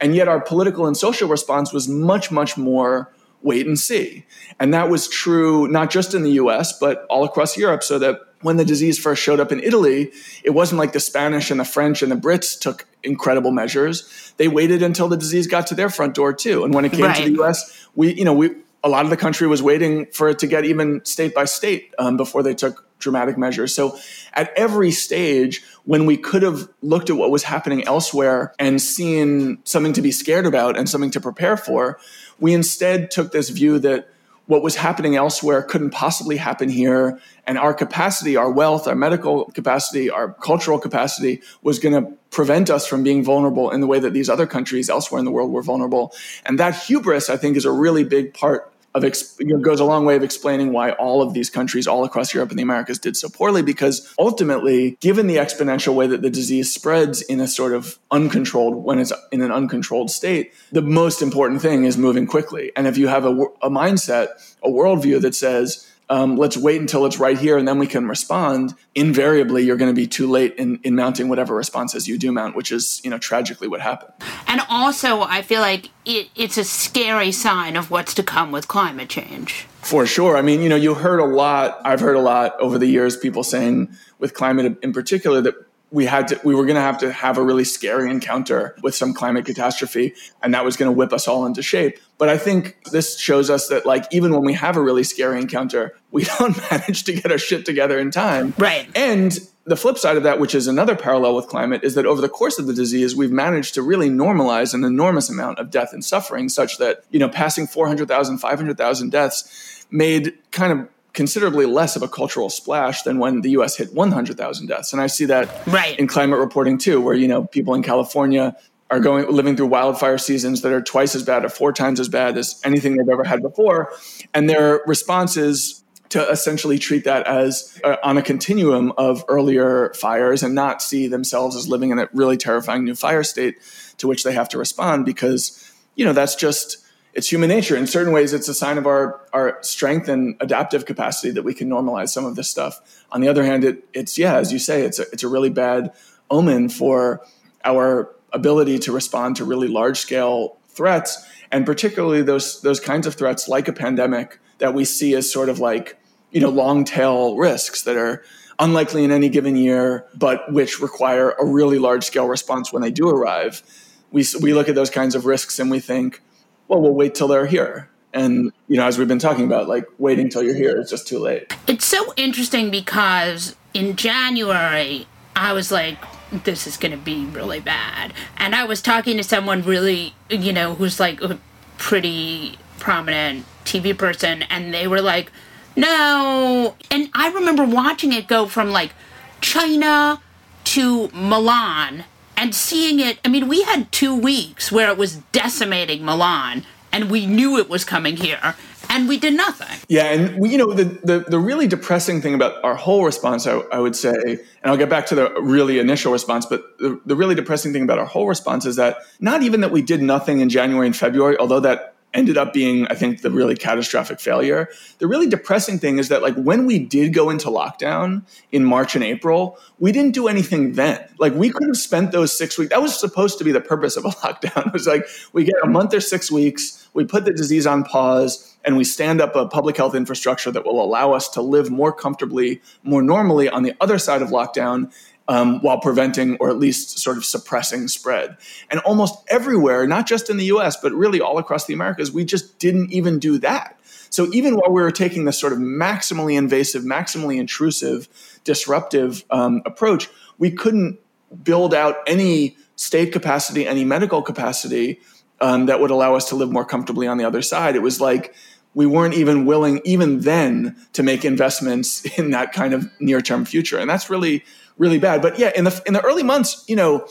And 0.00 0.14
yet 0.14 0.28
our 0.28 0.40
political 0.40 0.86
and 0.86 0.94
social 0.94 1.28
response 1.28 1.72
was 1.72 1.88
much, 1.88 2.30
much 2.30 2.58
more 2.58 3.10
wait 3.42 3.66
and 3.66 3.78
see. 3.78 4.26
And 4.60 4.74
that 4.74 4.90
was 4.90 5.08
true 5.08 5.68
not 5.68 5.90
just 5.90 6.12
in 6.12 6.22
the 6.22 6.32
US, 6.32 6.78
but 6.78 7.06
all 7.08 7.24
across 7.24 7.56
Europe. 7.56 7.82
So 7.82 7.98
that 8.00 8.20
when 8.42 8.56
the 8.56 8.64
disease 8.64 8.98
first 8.98 9.22
showed 9.22 9.40
up 9.40 9.50
in 9.50 9.60
Italy, 9.60 10.12
it 10.44 10.50
wasn't 10.50 10.78
like 10.78 10.92
the 10.92 11.00
Spanish 11.00 11.50
and 11.50 11.58
the 11.58 11.64
French 11.64 12.02
and 12.02 12.12
the 12.12 12.16
Brits 12.16 12.58
took 12.58 12.86
incredible 13.02 13.50
measures. 13.50 14.32
They 14.36 14.48
waited 14.48 14.82
until 14.82 15.08
the 15.08 15.16
disease 15.16 15.46
got 15.46 15.66
to 15.68 15.74
their 15.74 15.88
front 15.88 16.14
door 16.14 16.32
too. 16.32 16.64
And 16.64 16.74
when 16.74 16.84
it 16.84 16.92
came 16.92 17.06
right. 17.06 17.16
to 17.16 17.30
the 17.30 17.42
US, 17.42 17.88
we, 17.94 18.12
you 18.14 18.24
know, 18.24 18.34
we 18.34 18.50
a 18.84 18.88
lot 18.88 19.04
of 19.04 19.10
the 19.10 19.16
country 19.16 19.48
was 19.48 19.62
waiting 19.62 20.06
for 20.12 20.28
it 20.28 20.38
to 20.38 20.46
get 20.46 20.64
even 20.64 21.04
state 21.04 21.34
by 21.34 21.44
state 21.44 21.92
um, 21.98 22.16
before 22.16 22.42
they 22.44 22.54
took 22.54 22.86
dramatic 22.98 23.36
measures. 23.36 23.74
So 23.74 23.98
at 24.32 24.52
every 24.56 24.92
stage, 24.92 25.64
when 25.84 26.06
we 26.06 26.16
could 26.16 26.42
have 26.42 26.68
looked 26.82 27.10
at 27.10 27.16
what 27.16 27.30
was 27.30 27.42
happening 27.42 27.84
elsewhere 27.84 28.54
and 28.58 28.80
seen 28.80 29.58
something 29.64 29.92
to 29.94 30.02
be 30.02 30.12
scared 30.12 30.46
about 30.46 30.78
and 30.78 30.88
something 30.88 31.10
to 31.10 31.20
prepare 31.20 31.56
for, 31.56 31.98
we 32.38 32.54
instead 32.54 33.10
took 33.10 33.32
this 33.32 33.48
view 33.48 33.78
that 33.80 34.08
what 34.46 34.62
was 34.62 34.76
happening 34.76 35.16
elsewhere 35.16 35.62
couldn't 35.62 35.90
possibly 35.90 36.36
happen 36.36 36.68
here. 36.68 37.18
And 37.46 37.58
our 37.58 37.74
capacity, 37.74 38.36
our 38.36 38.50
wealth, 38.50 38.86
our 38.86 38.94
medical 38.94 39.46
capacity, 39.46 40.08
our 40.08 40.32
cultural 40.34 40.78
capacity 40.78 41.42
was 41.62 41.78
going 41.78 42.02
to 42.02 42.12
prevent 42.30 42.70
us 42.70 42.86
from 42.86 43.02
being 43.02 43.24
vulnerable 43.24 43.70
in 43.70 43.80
the 43.80 43.86
way 43.86 43.98
that 43.98 44.12
these 44.12 44.28
other 44.28 44.46
countries 44.46 44.88
elsewhere 44.88 45.18
in 45.18 45.24
the 45.24 45.30
world 45.30 45.52
were 45.52 45.62
vulnerable. 45.62 46.12
And 46.44 46.58
that 46.58 46.76
hubris, 46.76 47.28
I 47.28 47.36
think, 47.36 47.56
is 47.56 47.64
a 47.64 47.72
really 47.72 48.04
big 48.04 48.34
part 48.34 48.72
of 48.96 49.04
you 49.38 49.46
know, 49.46 49.58
goes 49.58 49.80
a 49.80 49.84
long 49.84 50.04
way 50.04 50.16
of 50.16 50.22
explaining 50.22 50.72
why 50.72 50.92
all 50.92 51.22
of 51.22 51.34
these 51.34 51.50
countries 51.50 51.86
all 51.86 52.04
across 52.04 52.32
Europe 52.32 52.50
and 52.50 52.58
the 52.58 52.62
Americas 52.62 52.98
did 52.98 53.16
so 53.16 53.28
poorly 53.28 53.62
because 53.62 54.12
ultimately 54.18 54.96
given 55.00 55.26
the 55.26 55.36
exponential 55.36 55.94
way 55.94 56.06
that 56.06 56.22
the 56.22 56.30
disease 56.30 56.72
spreads 56.72 57.22
in 57.22 57.40
a 57.40 57.48
sort 57.48 57.72
of 57.72 57.98
uncontrolled 58.10 58.76
when 58.76 58.98
it's 58.98 59.12
in 59.30 59.42
an 59.42 59.52
uncontrolled 59.52 60.10
state 60.10 60.52
the 60.72 60.82
most 60.82 61.22
important 61.22 61.60
thing 61.60 61.84
is 61.84 61.98
moving 61.98 62.26
quickly. 62.26 62.72
And 62.76 62.86
if 62.86 62.96
you 62.96 63.08
have 63.08 63.24
a, 63.24 63.32
a 63.62 63.70
mindset 63.70 64.28
a 64.62 64.68
worldview 64.68 65.20
that 65.20 65.34
says 65.34 65.86
um, 66.08 66.36
let's 66.36 66.56
wait 66.56 66.80
until 66.80 67.04
it's 67.04 67.18
right 67.18 67.36
here 67.36 67.58
and 67.58 67.66
then 67.66 67.78
we 67.78 67.86
can 67.86 68.06
respond. 68.06 68.74
Invariably 68.94 69.64
you're 69.64 69.76
going 69.76 69.90
to 69.90 70.00
be 70.00 70.06
too 70.06 70.28
late 70.28 70.54
in, 70.54 70.78
in 70.84 70.94
mounting 70.94 71.28
whatever 71.28 71.54
responses 71.54 72.06
you 72.06 72.18
do 72.18 72.30
mount 72.30 72.54
which 72.54 72.70
is 72.70 73.00
you 73.04 73.10
know 73.10 73.18
tragically 73.18 73.68
what 73.68 73.80
happened. 73.80 74.12
And 74.46 74.60
also 74.68 75.22
i 75.22 75.42
feel 75.42 75.60
like 75.60 75.90
it, 76.04 76.28
it's 76.36 76.56
a 76.58 76.64
scary 76.64 77.32
sign 77.32 77.76
of 77.76 77.90
what's 77.90 78.14
to 78.14 78.22
come 78.22 78.52
with 78.52 78.68
climate 78.68 79.08
change. 79.08 79.66
For 79.82 80.06
sure. 80.06 80.36
I 80.36 80.42
mean 80.42 80.62
you 80.62 80.68
know 80.68 80.76
you 80.76 80.94
heard 80.94 81.20
a 81.20 81.24
lot 81.24 81.80
i've 81.84 82.00
heard 82.00 82.16
a 82.16 82.20
lot 82.20 82.58
over 82.60 82.78
the 82.78 82.86
years 82.86 83.16
people 83.16 83.42
saying 83.42 83.88
with 84.18 84.34
climate 84.34 84.78
in 84.82 84.92
particular 84.92 85.40
that 85.40 85.54
we 85.96 86.04
had 86.04 86.28
to 86.28 86.38
we 86.44 86.54
were 86.54 86.66
going 86.66 86.74
to 86.76 86.82
have 86.82 86.98
to 86.98 87.10
have 87.10 87.38
a 87.38 87.42
really 87.42 87.64
scary 87.64 88.10
encounter 88.10 88.76
with 88.82 88.94
some 88.94 89.14
climate 89.14 89.46
catastrophe 89.46 90.14
and 90.42 90.52
that 90.52 90.62
was 90.62 90.76
going 90.76 90.92
to 90.92 90.92
whip 90.92 91.10
us 91.10 91.26
all 91.26 91.46
into 91.46 91.62
shape. 91.62 91.98
But 92.18 92.28
i 92.28 92.36
think 92.36 92.76
this 92.92 93.18
shows 93.18 93.48
us 93.48 93.68
that 93.68 93.86
like 93.86 94.04
even 94.10 94.30
when 94.30 94.44
we 94.44 94.52
have 94.52 94.76
a 94.76 94.82
really 94.82 95.04
scary 95.04 95.40
encounter 95.40 95.98
we 96.10 96.24
don't 96.38 96.58
manage 96.70 97.04
to 97.04 97.14
get 97.14 97.32
our 97.32 97.38
shit 97.38 97.64
together 97.64 97.98
in 97.98 98.10
time. 98.10 98.52
Right. 98.58 98.86
And 98.94 99.38
the 99.64 99.74
flip 99.74 99.96
side 99.96 100.18
of 100.18 100.22
that 100.24 100.38
which 100.38 100.54
is 100.54 100.66
another 100.66 100.94
parallel 100.94 101.34
with 101.34 101.46
climate 101.46 101.82
is 101.82 101.94
that 101.94 102.04
over 102.04 102.20
the 102.20 102.28
course 102.28 102.58
of 102.58 102.66
the 102.66 102.74
disease 102.74 103.16
we've 103.16 103.32
managed 103.32 103.72
to 103.74 103.82
really 103.82 104.10
normalize 104.10 104.74
an 104.74 104.84
enormous 104.84 105.30
amount 105.30 105.58
of 105.58 105.70
death 105.70 105.94
and 105.94 106.04
suffering 106.04 106.50
such 106.50 106.76
that 106.76 107.04
you 107.10 107.18
know 107.18 107.30
passing 107.30 107.66
400,000 107.66 108.36
500,000 108.36 109.10
deaths 109.10 109.86
made 109.90 110.34
kind 110.50 110.72
of 110.72 110.88
considerably 111.16 111.64
less 111.64 111.96
of 111.96 112.02
a 112.02 112.08
cultural 112.08 112.50
splash 112.50 113.02
than 113.02 113.18
when 113.18 113.40
the 113.40 113.50
US 113.50 113.76
hit 113.76 113.92
100,000 113.92 114.66
deaths. 114.66 114.92
And 114.92 115.02
I 115.02 115.08
see 115.08 115.24
that 115.24 115.66
right. 115.66 115.98
in 115.98 116.06
climate 116.06 116.38
reporting 116.38 116.78
too, 116.78 117.00
where, 117.00 117.14
you 117.14 117.26
know, 117.26 117.44
people 117.44 117.74
in 117.74 117.82
California 117.82 118.54
are 118.90 119.00
going 119.00 119.28
living 119.28 119.56
through 119.56 119.66
wildfire 119.66 120.18
seasons 120.18 120.60
that 120.60 120.70
are 120.70 120.82
twice 120.82 121.16
as 121.16 121.24
bad 121.24 121.44
or 121.44 121.48
four 121.48 121.72
times 121.72 121.98
as 121.98 122.08
bad 122.08 122.38
as 122.38 122.60
anything 122.64 122.96
they've 122.96 123.08
ever 123.08 123.24
had 123.24 123.42
before. 123.42 123.92
And 124.32 124.48
their 124.48 124.82
response 124.86 125.36
is 125.36 125.82
to 126.10 126.30
essentially 126.30 126.78
treat 126.78 127.02
that 127.04 127.26
as 127.26 127.80
uh, 127.82 127.96
on 128.04 128.16
a 128.16 128.22
continuum 128.22 128.92
of 128.96 129.24
earlier 129.26 129.92
fires 129.94 130.44
and 130.44 130.54
not 130.54 130.80
see 130.80 131.08
themselves 131.08 131.56
as 131.56 131.66
living 131.66 131.90
in 131.90 131.98
a 131.98 132.08
really 132.12 132.36
terrifying 132.36 132.84
new 132.84 132.94
fire 132.94 133.24
state 133.24 133.56
to 133.96 134.06
which 134.06 134.22
they 134.22 134.32
have 134.32 134.48
to 134.50 134.58
respond 134.58 135.04
because, 135.04 135.72
you 135.96 136.04
know, 136.04 136.12
that's 136.12 136.36
just 136.36 136.85
it's 137.16 137.32
human 137.32 137.48
nature. 137.48 137.74
In 137.76 137.86
certain 137.86 138.12
ways, 138.12 138.34
it's 138.34 138.46
a 138.46 138.54
sign 138.54 138.76
of 138.76 138.86
our 138.86 139.20
our 139.32 139.58
strength 139.62 140.06
and 140.06 140.36
adaptive 140.40 140.84
capacity 140.84 141.30
that 141.32 141.42
we 141.42 141.54
can 141.54 141.68
normalize 141.68 142.10
some 142.10 142.26
of 142.26 142.36
this 142.36 142.48
stuff. 142.48 143.04
On 143.10 143.22
the 143.22 143.28
other 143.28 143.42
hand, 143.42 143.64
it, 143.64 143.88
it's 143.94 144.18
yeah, 144.18 144.36
as 144.36 144.52
you 144.52 144.58
say, 144.58 144.82
it's 144.82 144.98
a, 144.98 145.02
it's 145.12 145.22
a 145.22 145.28
really 145.28 145.48
bad 145.48 145.92
omen 146.30 146.68
for 146.68 147.22
our 147.64 148.14
ability 148.32 148.78
to 148.80 148.92
respond 148.92 149.36
to 149.36 149.44
really 149.46 149.66
large 149.66 149.98
scale 149.98 150.58
threats, 150.68 151.26
and 151.50 151.64
particularly 151.64 152.20
those 152.20 152.60
those 152.60 152.80
kinds 152.80 153.06
of 153.06 153.14
threats 153.14 153.48
like 153.48 153.66
a 153.66 153.72
pandemic 153.72 154.38
that 154.58 154.74
we 154.74 154.84
see 154.84 155.14
as 155.14 155.30
sort 155.30 155.48
of 155.48 155.58
like 155.58 155.98
you 156.32 156.40
know 156.40 156.50
long 156.50 156.84
tail 156.84 157.36
risks 157.36 157.82
that 157.82 157.96
are 157.96 158.22
unlikely 158.58 159.04
in 159.04 159.10
any 159.10 159.30
given 159.30 159.56
year, 159.56 160.06
but 160.14 160.52
which 160.52 160.80
require 160.80 161.30
a 161.30 161.46
really 161.46 161.78
large 161.78 162.04
scale 162.04 162.28
response 162.28 162.74
when 162.74 162.82
they 162.82 162.90
do 162.90 163.08
arrive. 163.08 163.62
We, 164.10 164.24
we 164.40 164.54
look 164.54 164.68
at 164.68 164.74
those 164.74 164.88
kinds 164.88 165.14
of 165.14 165.26
risks 165.26 165.58
and 165.58 165.70
we 165.70 165.80
think, 165.80 166.22
well, 166.68 166.80
we'll 166.80 166.94
wait 166.94 167.14
till 167.14 167.28
they're 167.28 167.46
here. 167.46 167.88
And, 168.12 168.52
you 168.68 168.76
know, 168.76 168.86
as 168.86 168.98
we've 168.98 169.08
been 169.08 169.18
talking 169.18 169.44
about, 169.44 169.68
like 169.68 169.84
waiting 169.98 170.28
till 170.28 170.42
you're 170.42 170.54
here 170.54 170.80
is 170.80 170.88
just 170.88 171.06
too 171.06 171.18
late. 171.18 171.54
It's 171.66 171.84
so 171.84 172.14
interesting 172.16 172.70
because 172.70 173.56
in 173.74 173.96
January, 173.96 175.06
I 175.34 175.52
was 175.52 175.70
like, 175.70 175.98
this 176.44 176.66
is 176.66 176.76
going 176.76 176.92
to 176.92 176.98
be 176.98 177.26
really 177.26 177.60
bad. 177.60 178.14
And 178.38 178.54
I 178.54 178.64
was 178.64 178.80
talking 178.80 179.16
to 179.18 179.22
someone 179.22 179.62
really, 179.62 180.14
you 180.30 180.52
know, 180.52 180.74
who's 180.74 180.98
like 180.98 181.20
a 181.20 181.38
pretty 181.78 182.58
prominent 182.78 183.44
TV 183.64 183.96
person, 183.96 184.42
and 184.44 184.72
they 184.72 184.86
were 184.88 185.02
like, 185.02 185.30
no. 185.76 186.74
And 186.90 187.10
I 187.14 187.30
remember 187.30 187.64
watching 187.64 188.12
it 188.12 188.26
go 188.28 188.46
from 188.46 188.70
like 188.70 188.92
China 189.40 190.22
to 190.64 191.08
Milan 191.08 192.04
and 192.36 192.54
seeing 192.54 193.00
it, 193.00 193.18
I 193.24 193.28
mean, 193.28 193.48
we 193.48 193.62
had 193.62 193.90
two 193.92 194.14
weeks 194.14 194.70
where 194.70 194.90
it 194.90 194.98
was 194.98 195.16
decimating 195.32 196.04
Milan, 196.04 196.64
and 196.92 197.10
we 197.10 197.26
knew 197.26 197.58
it 197.58 197.68
was 197.68 197.84
coming 197.84 198.16
here, 198.16 198.54
and 198.88 199.08
we 199.08 199.18
did 199.18 199.34
nothing. 199.34 199.78
Yeah, 199.88 200.04
and 200.04 200.38
we, 200.38 200.50
you 200.50 200.58
know, 200.58 200.72
the, 200.72 200.84
the, 200.84 201.24
the 201.28 201.38
really 201.38 201.66
depressing 201.66 202.22
thing 202.22 202.34
about 202.34 202.62
our 202.64 202.74
whole 202.74 203.04
response, 203.04 203.46
I, 203.46 203.58
I, 203.72 203.78
would 203.78 203.96
say, 203.96 204.14
and 204.14 204.40
I'll 204.64 204.76
get 204.76 204.88
back 204.88 205.06
to 205.06 205.14
the 205.14 205.30
really 205.40 205.78
initial 205.78 206.12
response, 206.12 206.46
but 206.46 206.78
the, 206.78 207.00
the 207.04 207.16
really 207.16 207.34
depressing 207.34 207.72
thing 207.72 207.82
about 207.82 207.98
our 207.98 208.06
whole 208.06 208.28
response 208.28 208.66
is 208.66 208.76
that 208.76 208.98
not 209.20 209.42
even 209.42 209.60
that 209.62 209.72
we 209.72 209.82
did 209.82 210.02
nothing 210.02 210.40
in 210.40 210.48
January 210.48 210.86
and 210.86 210.96
February, 210.96 211.36
although 211.38 211.60
that 211.60 211.95
ended 212.16 212.36
up 212.36 212.52
being, 212.52 212.86
I 212.88 212.94
think, 212.94 213.22
the 213.22 213.30
really 213.30 213.54
catastrophic 213.54 214.18
failure. 214.18 214.68
The 214.98 215.06
really 215.06 215.28
depressing 215.28 215.78
thing 215.78 215.98
is 215.98 216.08
that, 216.08 216.22
like, 216.22 216.34
when 216.34 216.66
we 216.66 216.78
did 216.78 217.12
go 217.12 217.30
into 217.30 217.48
lockdown 217.48 218.22
in 218.50 218.64
March 218.64 218.94
and 218.94 219.04
April, 219.04 219.58
we 219.78 219.92
didn't 219.92 220.14
do 220.14 220.26
anything 220.26 220.72
then. 220.72 221.06
Like, 221.18 221.34
we 221.34 221.50
could 221.50 221.66
have 221.66 221.76
spent 221.76 222.12
those 222.12 222.36
six 222.36 222.58
weeks. 222.58 222.70
That 222.70 222.82
was 222.82 222.98
supposed 222.98 223.38
to 223.38 223.44
be 223.44 223.52
the 223.52 223.60
purpose 223.60 223.96
of 223.96 224.04
a 224.04 224.08
lockdown. 224.22 224.66
It 224.68 224.72
was 224.72 224.86
like 224.86 225.06
we 225.32 225.44
get 225.44 225.54
a 225.62 225.68
month 225.68 225.94
or 225.94 226.00
six 226.00 226.30
weeks, 226.30 226.88
we 226.94 227.04
put 227.04 227.24
the 227.24 227.32
disease 227.32 227.66
on 227.66 227.84
pause, 227.84 228.56
and 228.64 228.76
we 228.76 228.84
stand 228.84 229.20
up 229.20 229.36
a 229.36 229.46
public 229.46 229.76
health 229.76 229.94
infrastructure 229.94 230.50
that 230.50 230.64
will 230.64 230.82
allow 230.82 231.12
us 231.12 231.28
to 231.30 231.42
live 231.42 231.70
more 231.70 231.92
comfortably, 231.92 232.60
more 232.82 233.02
normally 233.02 233.48
on 233.48 233.62
the 233.62 233.74
other 233.80 233.98
side 233.98 234.22
of 234.22 234.30
lockdown 234.30 234.90
um, 235.28 235.60
while 235.60 235.78
preventing 235.80 236.36
or 236.38 236.50
at 236.50 236.58
least 236.58 236.98
sort 236.98 237.16
of 237.16 237.24
suppressing 237.24 237.88
spread. 237.88 238.36
And 238.70 238.80
almost 238.80 239.14
everywhere, 239.28 239.86
not 239.86 240.06
just 240.06 240.30
in 240.30 240.36
the 240.36 240.46
US, 240.46 240.76
but 240.76 240.92
really 240.92 241.20
all 241.20 241.38
across 241.38 241.66
the 241.66 241.74
Americas, 241.74 242.12
we 242.12 242.24
just 242.24 242.58
didn't 242.58 242.92
even 242.92 243.18
do 243.18 243.38
that. 243.38 243.78
So 244.10 244.28
even 244.32 244.54
while 244.54 244.70
we 244.72 244.80
were 244.80 244.92
taking 244.92 245.24
this 245.24 245.38
sort 245.38 245.52
of 245.52 245.58
maximally 245.58 246.38
invasive, 246.38 246.84
maximally 246.84 247.38
intrusive, 247.38 248.08
disruptive 248.44 249.24
um, 249.30 249.62
approach, 249.66 250.08
we 250.38 250.50
couldn't 250.50 250.98
build 251.42 251.74
out 251.74 251.96
any 252.06 252.56
state 252.76 253.12
capacity, 253.12 253.66
any 253.66 253.84
medical 253.84 254.22
capacity 254.22 255.00
um, 255.40 255.66
that 255.66 255.80
would 255.80 255.90
allow 255.90 256.14
us 256.14 256.28
to 256.28 256.36
live 256.36 256.50
more 256.50 256.64
comfortably 256.64 257.06
on 257.06 257.18
the 257.18 257.24
other 257.24 257.42
side. 257.42 257.76
It 257.76 257.82
was 257.82 258.00
like 258.00 258.34
we 258.74 258.86
weren't 258.86 259.14
even 259.14 259.46
willing, 259.46 259.80
even 259.84 260.20
then, 260.20 260.76
to 260.92 261.02
make 261.02 261.24
investments 261.24 262.04
in 262.18 262.30
that 262.30 262.52
kind 262.52 262.74
of 262.74 262.88
near 263.00 263.20
term 263.20 263.44
future. 263.44 263.78
And 263.78 263.90
that's 263.90 264.08
really 264.08 264.44
really 264.78 264.98
bad. 264.98 265.22
But 265.22 265.38
yeah, 265.38 265.52
in 265.54 265.64
the 265.64 265.82
in 265.86 265.92
the 265.94 266.02
early 266.02 266.22
months, 266.22 266.64
you 266.68 266.76
know, 266.76 267.06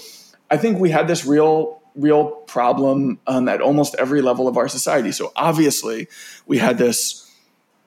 I 0.49 0.57
think 0.57 0.79
we 0.79 0.89
had 0.89 1.07
this 1.07 1.25
real 1.25 1.81
real 1.95 2.25
problem 2.47 3.19
um, 3.25 3.47
at 3.47 3.61
almost 3.61 3.95
every 3.95 4.21
level 4.21 4.47
of 4.47 4.57
our 4.57 4.67
society. 4.67 5.11
So 5.11 5.31
obviously, 5.35 6.07
we 6.45 6.57
had 6.57 6.77
this 6.77 7.31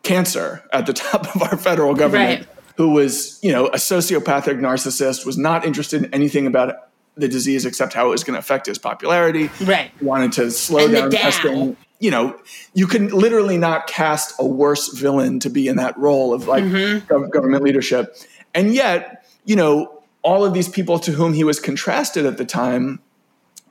cancer 0.03 0.65
at 0.73 0.87
the 0.87 0.93
top 0.95 1.35
of 1.35 1.43
our 1.43 1.57
federal 1.57 1.95
government. 1.95 2.41
Right. 2.41 2.49
Who 2.77 2.91
was, 2.91 3.41
you 3.43 3.51
know, 3.51 3.67
a 3.67 3.77
sociopathic 3.77 4.61
narcissist, 4.61 5.27
was 5.27 5.37
not 5.37 5.65
interested 5.65 6.05
in 6.05 6.15
anything 6.15 6.47
about 6.47 6.91
the 7.17 7.27
disease 7.27 7.67
except 7.67 7.93
how 7.93 8.07
it 8.07 8.11
was 8.11 8.23
going 8.23 8.35
to 8.35 8.39
affect 8.39 8.67
his 8.67 8.79
popularity. 8.79 9.51
Right. 9.61 9.91
Wanted 10.01 10.33
to 10.35 10.53
slow 10.53 10.85
and 10.85 10.93
down 10.93 11.11
testing. 11.11 11.77
You 12.01 12.11
know, 12.11 12.41
you 12.75 12.87
can 12.87 13.09
literally 13.09 13.59
not 13.59 13.87
cast 13.87 14.35
a 14.39 14.47
worse 14.47 14.89
villain 14.97 15.41
to 15.41 15.51
be 15.51 15.67
in 15.67 15.77
that 15.77 15.99
role 15.99 16.33
of 16.33 16.47
like 16.47 16.65
mm-hmm. 16.65 17.29
government 17.29 17.65
leadership. 17.65 18.17
And 18.55 18.73
yet, 18.73 19.27
you 19.45 19.57
know, 19.57 20.03
all 20.23 20.45
of 20.45 20.55
these 20.55 20.69
people 20.69 20.99
to 21.01 21.13
whom 21.13 21.33
he 21.33 21.45
was 21.45 21.59
contrasted 21.59 22.25
at 22.27 22.37
the 22.39 22.45
time, 22.45 23.01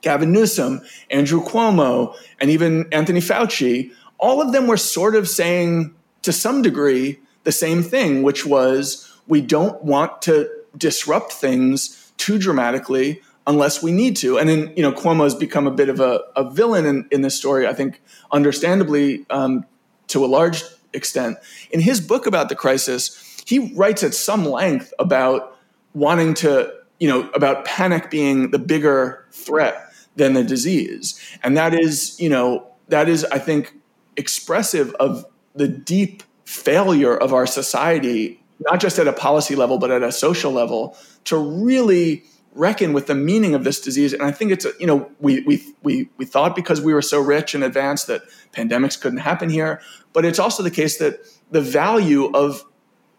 Gavin 0.00 0.32
Newsom, 0.32 0.80
Andrew 1.10 1.42
Cuomo, 1.42 2.14
and 2.40 2.50
even 2.50 2.86
Anthony 2.92 3.20
Fauci, 3.20 3.92
all 4.18 4.40
of 4.40 4.52
them 4.52 4.66
were 4.66 4.76
sort 4.76 5.14
of 5.14 5.28
saying 5.28 5.94
to 6.22 6.32
some 6.32 6.62
degree 6.62 7.18
the 7.44 7.52
same 7.52 7.82
thing, 7.82 8.22
which 8.22 8.44
was 8.44 9.10
we 9.26 9.40
don't 9.40 9.82
want 9.84 10.22
to 10.22 10.50
disrupt 10.76 11.32
things 11.32 12.12
too 12.16 12.38
dramatically 12.38 13.22
unless 13.48 13.82
we 13.82 13.90
need 13.90 14.14
to. 14.14 14.38
And 14.38 14.48
then, 14.48 14.72
you 14.76 14.82
know, 14.82 14.92
Cuomo 14.92 15.24
has 15.24 15.34
become 15.34 15.66
a 15.66 15.70
bit 15.70 15.88
of 15.88 15.98
a, 15.98 16.20
a 16.36 16.48
villain 16.48 16.84
in, 16.84 17.08
in 17.10 17.22
this 17.22 17.34
story, 17.34 17.66
I 17.66 17.72
think, 17.72 18.00
understandably, 18.30 19.24
um, 19.30 19.64
to 20.08 20.24
a 20.24 20.28
large 20.28 20.62
extent. 20.92 21.38
In 21.70 21.80
his 21.80 22.00
book 22.00 22.26
about 22.26 22.50
the 22.50 22.54
crisis, 22.54 23.42
he 23.46 23.74
writes 23.74 24.04
at 24.04 24.14
some 24.14 24.44
length 24.44 24.92
about 24.98 25.58
wanting 25.94 26.34
to, 26.34 26.72
you 27.00 27.08
know, 27.08 27.28
about 27.30 27.64
panic 27.64 28.10
being 28.10 28.50
the 28.50 28.58
bigger 28.58 29.26
threat 29.32 29.92
than 30.16 30.34
the 30.34 30.44
disease. 30.44 31.18
And 31.42 31.56
that 31.56 31.72
is, 31.72 32.20
you 32.20 32.28
know, 32.28 32.66
that 32.88 33.08
is, 33.08 33.24
I 33.24 33.38
think, 33.38 33.74
expressive 34.16 34.94
of 35.00 35.24
the 35.54 35.68
deep 35.68 36.22
failure 36.44 37.16
of 37.16 37.32
our 37.32 37.46
society, 37.46 38.42
not 38.60 38.80
just 38.80 38.98
at 38.98 39.08
a 39.08 39.12
policy 39.12 39.54
level, 39.54 39.78
but 39.78 39.90
at 39.90 40.02
a 40.02 40.12
social 40.12 40.52
level, 40.52 40.98
to 41.24 41.36
really 41.38 42.24
reckon 42.54 42.92
with 42.92 43.06
the 43.06 43.14
meaning 43.14 43.54
of 43.54 43.64
this 43.64 43.80
disease. 43.80 44.12
And 44.12 44.22
I 44.22 44.32
think 44.32 44.50
it's, 44.50 44.66
you 44.80 44.86
know, 44.86 45.10
we, 45.20 45.40
we, 45.42 45.62
we, 45.82 46.08
we 46.16 46.24
thought 46.24 46.56
because 46.56 46.80
we 46.80 46.92
were 46.92 47.02
so 47.02 47.20
rich 47.20 47.54
and 47.54 47.62
advanced 47.62 48.06
that 48.08 48.22
pandemics 48.52 49.00
couldn't 49.00 49.18
happen 49.18 49.50
here. 49.50 49.80
But 50.12 50.24
it's 50.24 50.38
also 50.38 50.62
the 50.62 50.70
case 50.70 50.98
that 50.98 51.20
the 51.50 51.60
value 51.60 52.26
of 52.32 52.64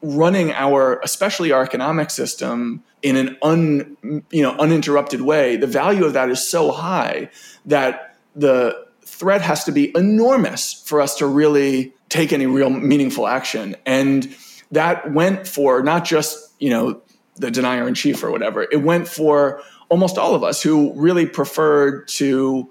running 0.01 0.51
our, 0.51 0.99
especially 1.01 1.51
our 1.51 1.63
economic 1.63 2.09
system 2.09 2.83
in 3.01 3.15
an 3.15 3.37
un, 3.41 4.23
you 4.31 4.43
know, 4.43 4.55
uninterrupted 4.57 5.21
way, 5.21 5.55
the 5.55 5.67
value 5.67 6.05
of 6.05 6.13
that 6.13 6.29
is 6.29 6.45
so 6.47 6.71
high 6.71 7.29
that 7.65 8.17
the 8.35 8.75
threat 9.05 9.41
has 9.41 9.63
to 9.65 9.71
be 9.71 9.91
enormous 9.95 10.73
for 10.85 11.01
us 11.01 11.15
to 11.15 11.27
really 11.27 11.93
take 12.09 12.33
any 12.33 12.45
real 12.45 12.69
meaningful 12.69 13.27
action. 13.27 13.75
And 13.85 14.33
that 14.71 15.11
went 15.13 15.47
for 15.47 15.81
not 15.83 16.05
just, 16.05 16.53
you 16.59 16.69
know, 16.69 17.01
the 17.39 17.51
denier 17.51 17.87
in 17.87 17.93
chief 17.93 18.23
or 18.23 18.31
whatever. 18.31 18.67
It 18.71 18.83
went 18.83 19.07
for 19.07 19.61
almost 19.89 20.17
all 20.17 20.35
of 20.35 20.43
us 20.43 20.61
who 20.61 20.93
really 20.93 21.25
preferred 21.25 22.07
to 22.09 22.69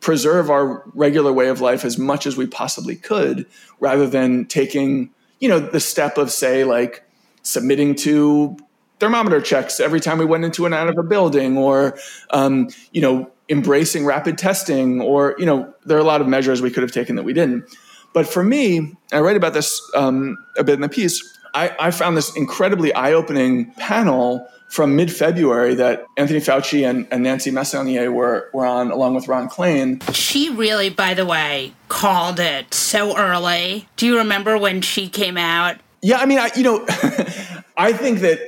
preserve 0.00 0.50
our 0.50 0.82
regular 0.94 1.32
way 1.32 1.48
of 1.48 1.60
life 1.60 1.84
as 1.84 1.98
much 1.98 2.26
as 2.26 2.36
we 2.36 2.46
possibly 2.46 2.96
could 2.96 3.46
rather 3.80 4.06
than 4.08 4.46
taking, 4.46 5.10
you 5.40 5.48
know, 5.48 5.58
the 5.58 5.80
step 5.80 6.18
of 6.18 6.30
say 6.30 6.64
like 6.64 7.04
submitting 7.42 7.94
to 7.94 8.56
thermometer 9.00 9.40
checks 9.40 9.80
every 9.80 10.00
time 10.00 10.18
we 10.18 10.24
went 10.24 10.44
into 10.44 10.66
and 10.66 10.74
out 10.74 10.88
of 10.88 10.98
a 10.98 11.02
building 11.02 11.56
or 11.56 11.96
um, 12.30 12.68
you 12.92 13.00
know 13.00 13.30
embracing 13.48 14.04
rapid 14.04 14.36
testing 14.36 15.00
or 15.00 15.34
you 15.38 15.46
know 15.46 15.72
there 15.86 15.96
are 15.96 16.00
a 16.00 16.04
lot 16.04 16.20
of 16.20 16.26
measures 16.26 16.60
we 16.60 16.70
could 16.70 16.82
have 16.82 16.92
taken 16.92 17.16
that 17.16 17.22
we 17.22 17.32
didn't 17.32 17.64
but 18.12 18.26
for 18.26 18.42
me 18.42 18.92
i 19.12 19.20
write 19.20 19.36
about 19.36 19.54
this 19.54 19.80
um, 19.94 20.36
a 20.58 20.64
bit 20.64 20.74
in 20.74 20.80
the 20.80 20.88
piece 20.88 21.37
I, 21.54 21.74
I 21.78 21.90
found 21.90 22.16
this 22.16 22.36
incredibly 22.36 22.94
eye-opening 22.94 23.72
panel 23.72 24.46
from 24.68 24.96
mid-February 24.96 25.74
that 25.76 26.04
Anthony 26.16 26.40
Fauci 26.40 26.88
and, 26.88 27.06
and, 27.10 27.22
Nancy 27.22 27.50
Messonnier 27.50 28.12
were, 28.12 28.50
were 28.52 28.66
on, 28.66 28.90
along 28.90 29.14
with 29.14 29.26
Ron 29.26 29.48
Klain. 29.48 30.02
She 30.14 30.50
really, 30.50 30.90
by 30.90 31.14
the 31.14 31.24
way, 31.24 31.72
called 31.88 32.38
it 32.38 32.74
so 32.74 33.16
early. 33.16 33.88
Do 33.96 34.06
you 34.06 34.18
remember 34.18 34.58
when 34.58 34.82
she 34.82 35.08
came 35.08 35.38
out? 35.38 35.76
Yeah, 36.02 36.18
I 36.18 36.26
mean, 36.26 36.38
I, 36.38 36.50
you 36.54 36.62
know, 36.62 36.84
I 37.76 37.92
think 37.92 38.20
that 38.20 38.40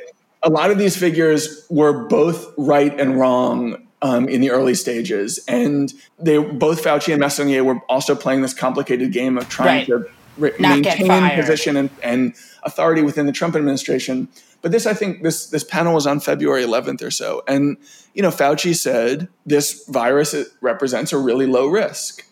a 0.42 0.50
lot 0.50 0.70
of 0.70 0.78
these 0.78 0.96
figures 0.96 1.66
were 1.70 2.06
both 2.06 2.52
right 2.56 2.98
and 3.00 3.18
wrong 3.18 3.86
um, 4.02 4.28
in 4.28 4.40
the 4.40 4.50
early 4.50 4.74
stages, 4.74 5.40
and 5.46 5.92
they 6.18 6.38
both 6.38 6.82
Fauci 6.82 7.12
and 7.12 7.22
Messonnier 7.22 7.64
were 7.64 7.80
also 7.88 8.14
playing 8.14 8.42
this 8.42 8.54
complicated 8.54 9.12
game 9.12 9.36
of 9.36 9.48
trying 9.48 9.78
right. 9.78 9.86
to 9.86 10.10
re- 10.40 10.52
maintain 10.58 11.30
position 11.36 11.76
and, 11.76 11.90
and 12.02 12.34
authority 12.62 13.02
within 13.02 13.26
the 13.26 13.32
Trump 13.32 13.54
administration. 13.54 14.28
But 14.62 14.72
this, 14.72 14.86
I 14.86 14.94
think, 14.94 15.22
this 15.22 15.46
this 15.46 15.64
panel 15.64 15.94
was 15.94 16.06
on 16.06 16.20
February 16.20 16.64
11th 16.64 17.02
or 17.02 17.10
so, 17.10 17.42
and 17.46 17.76
you 18.14 18.22
know, 18.22 18.30
Fauci 18.30 18.74
said 18.74 19.28
this 19.46 19.86
virus 19.86 20.34
represents 20.60 21.12
a 21.12 21.18
really 21.18 21.46
low 21.46 21.66
risk. 21.66 22.26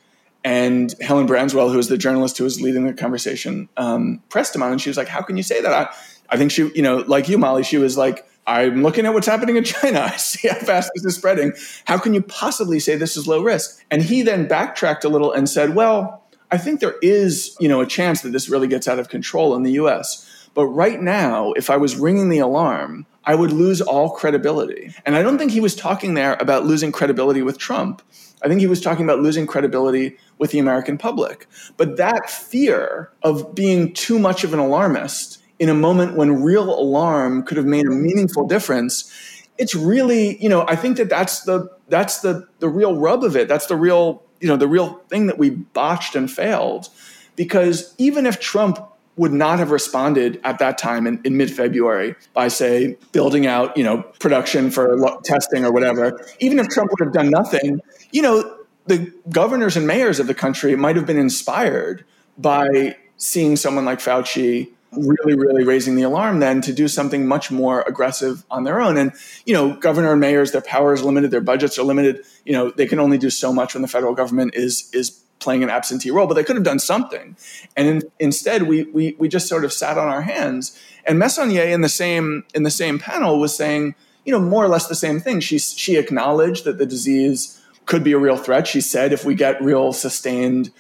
And 0.45 0.95
Helen 1.01 1.27
Branswell, 1.27 1.71
who 1.71 1.77
was 1.77 1.89
the 1.89 1.99
journalist 1.99 2.39
who 2.39 2.45
was 2.45 2.61
leading 2.61 2.87
the 2.87 2.93
conversation, 2.93 3.69
um, 3.77 4.23
pressed 4.29 4.55
him 4.55 4.63
on, 4.63 4.73
and 4.73 4.81
she 4.81 4.89
was 4.89 4.97
like, 4.97 5.09
"How 5.09 5.23
can 5.23 5.37
you 5.37 5.43
say 5.43 5.61
that?" 5.61 5.73
I, 5.73 5.89
I 6.31 6.37
think 6.37 6.51
she, 6.51 6.71
you 6.75 6.83
know, 6.83 6.99
like 6.99 7.29
you, 7.29 7.39
Molly, 7.39 7.63
she 7.63 7.79
was 7.79 7.97
like, 7.97 8.29
I'm 8.49 8.83
looking 8.83 9.05
at 9.05 9.13
what's 9.13 9.27
happening 9.27 9.57
in 9.57 9.65
China. 9.65 10.01
I 10.13 10.17
see 10.17 10.49
how 10.49 10.57
fast 10.57 10.91
this 10.95 11.05
is 11.05 11.15
spreading. 11.17 11.53
How 11.85 11.99
can 11.99 12.15
you 12.15 12.23
possibly 12.23 12.81
say 12.81 12.97
this 12.97 13.17
is 13.17 13.29
low 13.29 13.43
risk? 13.43 13.85
And 13.91 14.03
he 14.03 14.23
then 14.23 14.49
backtracked 14.49 15.05
a 15.05 15.09
little 15.09 15.33
and 15.33 15.49
said, 15.49 15.75
well, 15.75 16.25
I 16.51 16.59
think 16.59 16.81
there 16.81 16.97
is, 17.03 17.57
you 17.61 17.69
know, 17.69 17.81
a 17.81 17.87
chance 17.87 18.23
that 18.23 18.31
this 18.31 18.49
really 18.49 18.69
gets 18.69 18.89
out 18.89 18.99
of 18.99 19.09
control 19.09 19.55
in 19.55 19.63
the 19.63 19.73
US. 19.73 20.25
But 20.55 20.67
right 20.67 21.01
now, 21.01 21.53
if 21.53 21.71
I 21.71 21.77
was 21.77 21.97
ringing 21.97 22.31
the 22.31 22.39
alarm, 22.39 23.07
I 23.25 23.35
would 23.35 23.53
lose 23.53 23.81
all 23.81 24.11
credibility. 24.11 24.95
And 25.05 25.15
I 25.15 25.23
don't 25.23 25.39
think 25.39 25.53
he 25.53 25.61
was 25.61 25.77
talking 25.77 26.15
there 26.15 26.37
about 26.41 26.65
losing 26.65 26.91
credibility 26.91 27.43
with 27.43 27.59
Trump. 27.59 28.03
I 28.43 28.49
think 28.49 28.61
he 28.61 28.67
was 28.67 28.81
talking 28.81 29.05
about 29.05 29.21
losing 29.21 29.47
credibility 29.47 30.17
with 30.39 30.51
the 30.51 30.59
American 30.59 30.97
public. 30.97 31.47
But 31.77 31.97
that 31.99 32.31
fear 32.31 33.11
of 33.23 33.55
being 33.55 33.93
too 33.93 34.19
much 34.19 34.45
of 34.45 34.53
an 34.53 34.59
alarmist 34.59 35.43
in 35.59 35.69
a 35.69 35.75
moment 35.75 36.17
when 36.17 36.43
real 36.43 36.71
alarm 36.79 37.43
could 37.43 37.57
have 37.57 37.67
made 37.67 37.87
a 37.87 37.91
meaningful 37.91 38.47
difference 38.47 39.13
it's 39.59 39.75
really 39.75 40.41
you 40.41 40.49
know 40.49 40.65
i 40.69 40.77
think 40.77 40.97
that 40.97 41.09
that's 41.09 41.43
the 41.43 41.69
that's 41.89 42.21
the 42.21 42.47
the 42.61 42.69
real 42.69 42.97
rub 42.97 43.25
of 43.25 43.37
it 43.37 43.49
that's 43.49 43.67
the 43.67 43.77
real 43.77 44.23
you 44.41 44.49
know 44.49 44.57
the 44.57 44.69
real 44.69 45.01
thing 45.09 45.27
that 45.27 45.39
we 45.39 45.51
botched 45.51 46.15
and 46.15 46.31
failed. 46.31 46.89
Because 47.37 47.95
even 47.99 48.27
if 48.27 48.41
trump 48.41 48.79
would 49.19 49.33
not 49.33 49.59
have 49.59 49.71
responded 49.71 50.41
at 50.45 50.61
that 50.61 50.79
time 50.79 51.07
in, 51.07 51.21
in 51.25 51.37
mid-february 51.37 52.15
by 52.33 52.49
say 52.49 52.97
building 53.13 53.47
out 53.47 53.77
you 53.77 53.85
know 53.85 54.03
production 54.21 54.71
for 54.71 54.97
lo- 54.97 55.21
testing 55.25 55.65
or 55.65 55.73
whatever 55.73 56.25
even 56.39 56.59
if 56.59 56.69
trump 56.69 56.91
would 56.91 57.05
have 57.05 57.13
done 57.13 57.29
nothing 57.29 57.81
you 58.13 58.23
know 58.23 58.57
the 58.87 59.13
governors 59.29 59.77
and 59.77 59.87
mayors 59.87 60.19
of 60.19 60.27
the 60.27 60.35
country 60.35 60.75
might 60.77 60.97
have 60.97 61.05
been 61.05 61.19
inspired 61.19 62.05
by 62.39 62.97
seeing 63.17 63.57
someone 63.57 63.85
like 63.85 63.99
fauci 63.99 64.71
really, 64.93 65.35
really 65.35 65.65
raising 65.65 65.97
the 65.97 66.03
alarm 66.03 66.41
then 66.41 66.61
to 66.63 66.73
do 66.73 66.89
something 66.89 67.27
much 67.27 67.51
more 67.51 67.83
aggressive 67.87 68.45
on 68.51 68.65
their 68.65 68.81
own. 68.81 68.97
And, 68.97 69.13
you 69.45 69.55
know, 69.55 69.75
governor 69.75 70.13
and 70.13 70.21
mayors, 70.21 70.53
their 70.53 70.63
power 70.63 70.93
is 70.93 71.03
limited, 71.03 71.31
their 71.31 71.41
budgets 71.41 71.79
are 71.79 71.83
limited. 71.83 72.25
You 72.45 72.53
know, 72.53 72.71
they 72.71 72.87
can 72.87 72.99
only 72.99 73.19
do 73.19 73.31
so 73.31 73.53
much 73.53 73.75
when 73.75 73.83
the 73.83 73.89
federal 73.89 74.15
government 74.15 74.55
is 74.55 74.91
is 74.93 75.11
playing 75.41 75.63
an 75.63 75.71
absentee 75.71 76.11
role, 76.11 76.27
but 76.27 76.35
they 76.35 76.43
could 76.43 76.57
have 76.57 76.65
done 76.65 76.79
something. 76.81 77.37
And 77.77 77.87
in, 77.87 78.03
instead, 78.19 78.65
we, 78.65 78.85
we 78.85 79.15
we 79.19 79.29
just 79.29 79.49
sort 79.49 79.65
of 79.65 79.73
sat 79.73 79.99
on 79.99 80.09
our 80.09 80.23
hands. 80.23 80.79
And 81.05 81.19
Messonnier 81.19 81.65
in 81.65 81.83
the 81.83 81.89
same 81.89 82.45
in 82.55 82.63
the 82.63 82.71
same 82.71 82.99
panel 82.99 83.39
was 83.39 83.57
saying, 83.57 83.95
you 84.25 84.33
know, 84.33 84.41
more 84.41 84.65
or 84.65 84.69
less 84.69 84.89
the 84.89 84.95
same 84.95 85.21
thing. 85.21 85.41
She 85.41 85.59
she 85.59 85.97
acknowledged 85.97 86.65
that 86.65 86.79
the 86.79 86.87
disease 86.87 87.61
could 87.87 88.05
be 88.05 88.13
a 88.13 88.19
real 88.19 88.37
threat. 88.37 88.67
She 88.67 88.81
said 88.81 89.13
if 89.13 89.25
we 89.25 89.35
get 89.35 89.63
real 89.63 89.93
sustained 89.93 90.71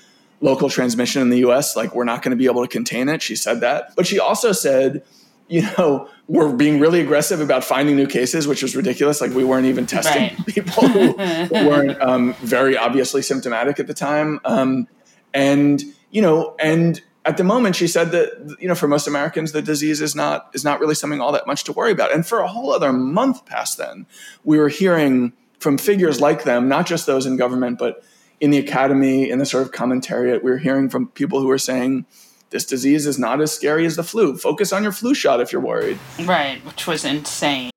local 0.40 0.70
transmission 0.70 1.22
in 1.22 1.30
the 1.30 1.38
US, 1.48 1.76
like 1.76 1.94
we're 1.94 2.04
not 2.04 2.22
going 2.22 2.30
to 2.30 2.36
be 2.36 2.46
able 2.46 2.62
to 2.62 2.68
contain 2.68 3.08
it. 3.08 3.22
She 3.22 3.36
said 3.36 3.60
that. 3.60 3.94
But 3.96 4.06
she 4.06 4.18
also 4.18 4.52
said, 4.52 5.02
you 5.48 5.62
know, 5.76 6.08
we're 6.28 6.52
being 6.52 6.78
really 6.78 7.00
aggressive 7.00 7.40
about 7.40 7.64
finding 7.64 7.96
new 7.96 8.06
cases, 8.06 8.46
which 8.46 8.62
was 8.62 8.76
ridiculous. 8.76 9.20
Like 9.20 9.32
we 9.32 9.44
weren't 9.44 9.66
even 9.66 9.86
testing 9.86 10.22
right. 10.22 10.46
people 10.46 10.88
who 10.88 11.14
weren't 11.52 12.00
um, 12.00 12.34
very 12.34 12.76
obviously 12.76 13.22
symptomatic 13.22 13.80
at 13.80 13.86
the 13.86 13.94
time. 13.94 14.40
Um, 14.44 14.86
and, 15.34 15.82
you 16.10 16.22
know, 16.22 16.54
and 16.60 17.02
at 17.24 17.36
the 17.36 17.44
moment 17.44 17.76
she 17.76 17.86
said 17.86 18.10
that 18.12 18.56
you 18.58 18.66
know 18.66 18.74
for 18.74 18.88
most 18.88 19.06
americans 19.06 19.52
the 19.52 19.60
disease 19.60 20.00
is 20.00 20.14
not 20.14 20.48
is 20.54 20.64
not 20.64 20.80
really 20.80 20.94
something 20.94 21.20
all 21.20 21.30
that 21.30 21.46
much 21.46 21.62
to 21.64 21.72
worry 21.72 21.92
about 21.92 22.10
and 22.10 22.26
for 22.26 22.38
a 22.38 22.48
whole 22.48 22.72
other 22.72 22.90
month 22.90 23.44
past 23.44 23.76
then 23.76 24.06
we 24.44 24.56
were 24.56 24.70
hearing 24.70 25.32
from 25.58 25.76
figures 25.76 26.20
like 26.22 26.44
them 26.44 26.68
not 26.68 26.86
just 26.86 27.06
those 27.06 27.26
in 27.26 27.36
government 27.36 27.78
but 27.78 28.02
in 28.40 28.50
the 28.50 28.58
academy, 28.58 29.30
in 29.30 29.38
the 29.38 29.46
sort 29.46 29.66
of 29.66 29.72
commentariat, 29.72 30.42
we 30.42 30.50
are 30.50 30.58
hearing 30.58 30.88
from 30.88 31.08
people 31.08 31.40
who 31.40 31.50
are 31.50 31.58
saying 31.58 32.06
this 32.50 32.64
disease 32.64 33.06
is 33.06 33.18
not 33.18 33.40
as 33.40 33.52
scary 33.52 33.84
as 33.84 33.96
the 33.96 34.02
flu. 34.02 34.36
Focus 34.36 34.72
on 34.72 34.82
your 34.82 34.92
flu 34.92 35.14
shot 35.14 35.40
if 35.40 35.52
you're 35.52 35.60
worried. 35.60 35.98
Right, 36.24 36.64
which 36.64 36.86
was 36.86 37.04
insane. 37.04 37.70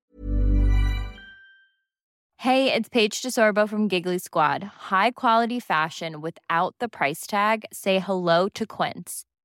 Hey, 2.36 2.72
it's 2.72 2.88
Paige 2.88 3.22
DeSorbo 3.22 3.68
from 3.68 3.86
Giggly 3.86 4.18
Squad. 4.18 4.64
High 4.64 5.12
quality 5.12 5.60
fashion 5.60 6.20
without 6.20 6.74
the 6.80 6.88
price 6.88 7.24
tag. 7.24 7.64
Say 7.72 8.00
hello 8.00 8.48
to 8.48 8.66
Quince. 8.66 9.24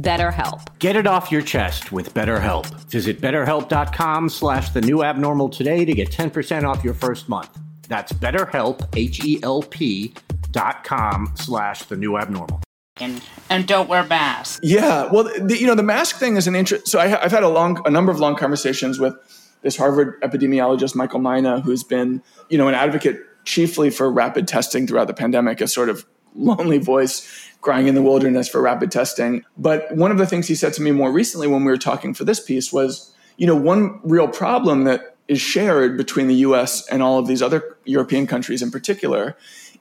BetterHelp. 0.00 0.78
Get 0.78 0.96
it 0.96 1.06
off 1.06 1.30
your 1.30 1.42
chest 1.42 1.92
with 1.92 2.14
BetterHelp. 2.14 2.66
Visit 2.90 3.20
betterhelp.com 3.20 4.28
slash 4.28 4.70
the 4.70 4.80
new 4.80 5.02
abnormal 5.02 5.48
today 5.48 5.84
to 5.84 5.92
get 5.92 6.10
10% 6.10 6.64
off 6.64 6.82
your 6.84 6.94
first 6.94 7.28
month. 7.28 7.50
That's 7.88 8.12
betterhelp, 8.12 8.88
H-E-L-P 8.96 10.14
dot 10.52 10.84
com 10.84 11.32
slash 11.36 11.84
the 11.84 11.96
new 11.96 12.16
abnormal. 12.16 12.60
And, 13.00 13.22
and 13.48 13.66
don't 13.66 13.88
wear 13.88 14.04
masks. 14.04 14.60
Yeah, 14.62 15.10
well, 15.10 15.24
the, 15.24 15.56
you 15.58 15.66
know, 15.66 15.74
the 15.74 15.82
mask 15.82 16.16
thing 16.16 16.36
is 16.36 16.46
an 16.46 16.54
interest. 16.54 16.88
So 16.88 16.98
I, 16.98 17.06
have 17.06 17.32
had 17.32 17.42
a 17.42 17.48
long, 17.48 17.80
a 17.86 17.90
number 17.90 18.12
of 18.12 18.20
long 18.20 18.36
conversations 18.36 18.98
with 18.98 19.14
this 19.62 19.76
Harvard 19.76 20.20
epidemiologist, 20.22 20.94
Michael 20.94 21.20
Mina, 21.20 21.60
who's 21.60 21.82
been, 21.82 22.22
you 22.48 22.58
know, 22.58 22.68
an 22.68 22.74
advocate 22.74 23.20
chiefly 23.44 23.90
for 23.90 24.10
rapid 24.10 24.46
testing 24.46 24.86
throughout 24.86 25.06
the 25.06 25.14
pandemic, 25.14 25.60
a 25.60 25.68
sort 25.68 25.88
of 25.88 26.06
lonely 26.34 26.78
voice 26.78 27.50
crying 27.60 27.88
in 27.88 27.94
the 27.94 28.02
wilderness 28.02 28.48
for 28.48 28.60
rapid 28.60 28.90
testing. 28.90 29.44
But 29.58 29.94
one 29.94 30.10
of 30.10 30.18
the 30.18 30.26
things 30.26 30.48
he 30.48 30.54
said 30.54 30.72
to 30.74 30.82
me 30.82 30.92
more 30.92 31.12
recently 31.12 31.46
when 31.46 31.64
we 31.64 31.70
were 31.70 31.76
talking 31.76 32.14
for 32.14 32.24
this 32.24 32.40
piece 32.40 32.72
was, 32.72 33.12
you 33.36 33.46
know, 33.46 33.56
one 33.56 34.00
real 34.02 34.28
problem 34.28 34.84
that 34.84 35.16
is 35.28 35.40
shared 35.40 35.96
between 35.96 36.26
the 36.26 36.34
US 36.36 36.86
and 36.88 37.02
all 37.02 37.18
of 37.18 37.26
these 37.26 37.42
other 37.42 37.76
European 37.84 38.26
countries 38.26 38.62
in 38.62 38.70
particular 38.70 39.36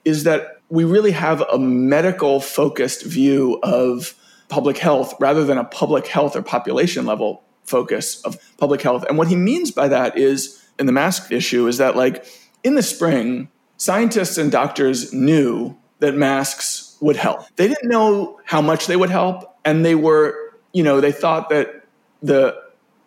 is 0.06 0.24
that 0.24 0.62
we 0.70 0.84
really 0.84 1.12
have 1.12 1.42
a 1.52 1.58
medical 1.58 2.40
focused 2.40 3.04
view 3.04 3.60
of 3.64 4.14
public 4.48 4.78
health 4.78 5.14
rather 5.20 5.44
than 5.44 5.58
a 5.58 5.64
public 5.64 6.08
health 6.08 6.36
or 6.36 6.42
population 6.42 7.06
level 7.06 7.44
focus 7.64 8.22
of 8.24 8.38
public 8.58 8.82
health. 8.82 9.06
And 9.08 9.18
what 9.18 9.28
he 9.28 9.36
means 9.36 9.72
by 9.72 9.88
that 9.88 10.18
is 10.18 10.64
in 10.78 10.86
the 10.86 10.92
mask 10.92 11.32
issue 11.32 11.68
is 11.68 11.78
that 11.78 11.96
like 11.96 12.26
in 12.64 12.76
the 12.76 12.84
spring, 12.84 13.50
scientists 13.78 14.38
and 14.38 14.52
doctors 14.52 15.14
knew 15.14 15.76
that 16.00 16.16
masks 16.16 16.98
would 17.02 17.16
help. 17.16 17.44
They 17.56 17.68
didn't 17.68 17.90
know 17.90 18.40
how 18.46 18.62
much 18.62 18.88
they 18.88 18.96
would 18.96 19.10
help 19.10 19.58
and 19.64 19.86
they 19.86 19.96
were, 19.96 20.36
you 20.74 20.84
know, 20.84 21.02
they 21.02 21.12
thought 21.12 21.50
that 21.50 21.86
the 22.22 22.60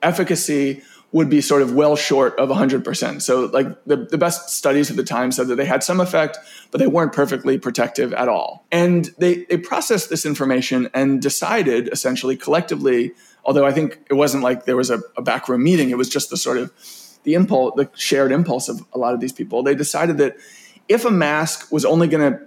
efficacy 0.03 0.83
would 1.13 1.29
be 1.29 1.43
sort 1.43 1.61
of 1.61 1.75
well 1.75 1.95
short 1.95 2.39
of 2.39 2.49
100%. 2.49 3.21
So, 3.21 3.45
like 3.47 3.67
the, 3.85 3.97
the 4.11 4.17
best 4.17 4.49
studies 4.49 4.91
at 4.91 4.97
the 4.97 5.05
time 5.05 5.31
said 5.31 5.47
that 5.49 5.57
they 5.57 5.67
had 5.67 5.83
some 5.83 6.01
effect, 6.01 6.39
but 6.71 6.79
they 6.79 6.87
weren't 6.87 7.13
perfectly 7.13 7.59
protective 7.59 8.15
at 8.15 8.29
all. 8.29 8.65
And 8.73 9.11
they, 9.19 9.45
they 9.45 9.59
processed 9.59 10.09
this 10.09 10.25
information 10.25 10.89
and 10.95 11.21
decided 11.21 11.89
essentially 11.89 12.35
collectively, 12.37 13.13
although 13.45 13.67
I 13.67 13.73
think 13.73 14.01
it 14.09 14.15
wasn't 14.15 14.43
like 14.43 14.65
there 14.65 14.77
was 14.77 14.89
a, 14.89 15.01
a 15.17 15.23
backroom 15.23 15.63
meeting, 15.63 15.91
it 15.91 15.99
was 15.99 16.09
just 16.09 16.31
the 16.31 16.39
sort 16.39 16.57
of 16.57 16.73
the 17.25 17.35
impulse, 17.35 17.75
the 17.77 17.91
shared 17.95 18.33
impulse 18.33 18.71
of 18.71 18.83
a 18.95 18.99
lot 18.99 19.13
of 19.13 19.21
these 19.21 19.33
people. 19.33 19.63
They 19.63 19.75
decided 19.75 20.17
that 20.19 20.37
if 20.89 21.05
a 21.05 21.11
mask 21.11 21.71
was 21.71 21.85
only 21.85 22.09
going 22.09 22.33
to 22.33 22.41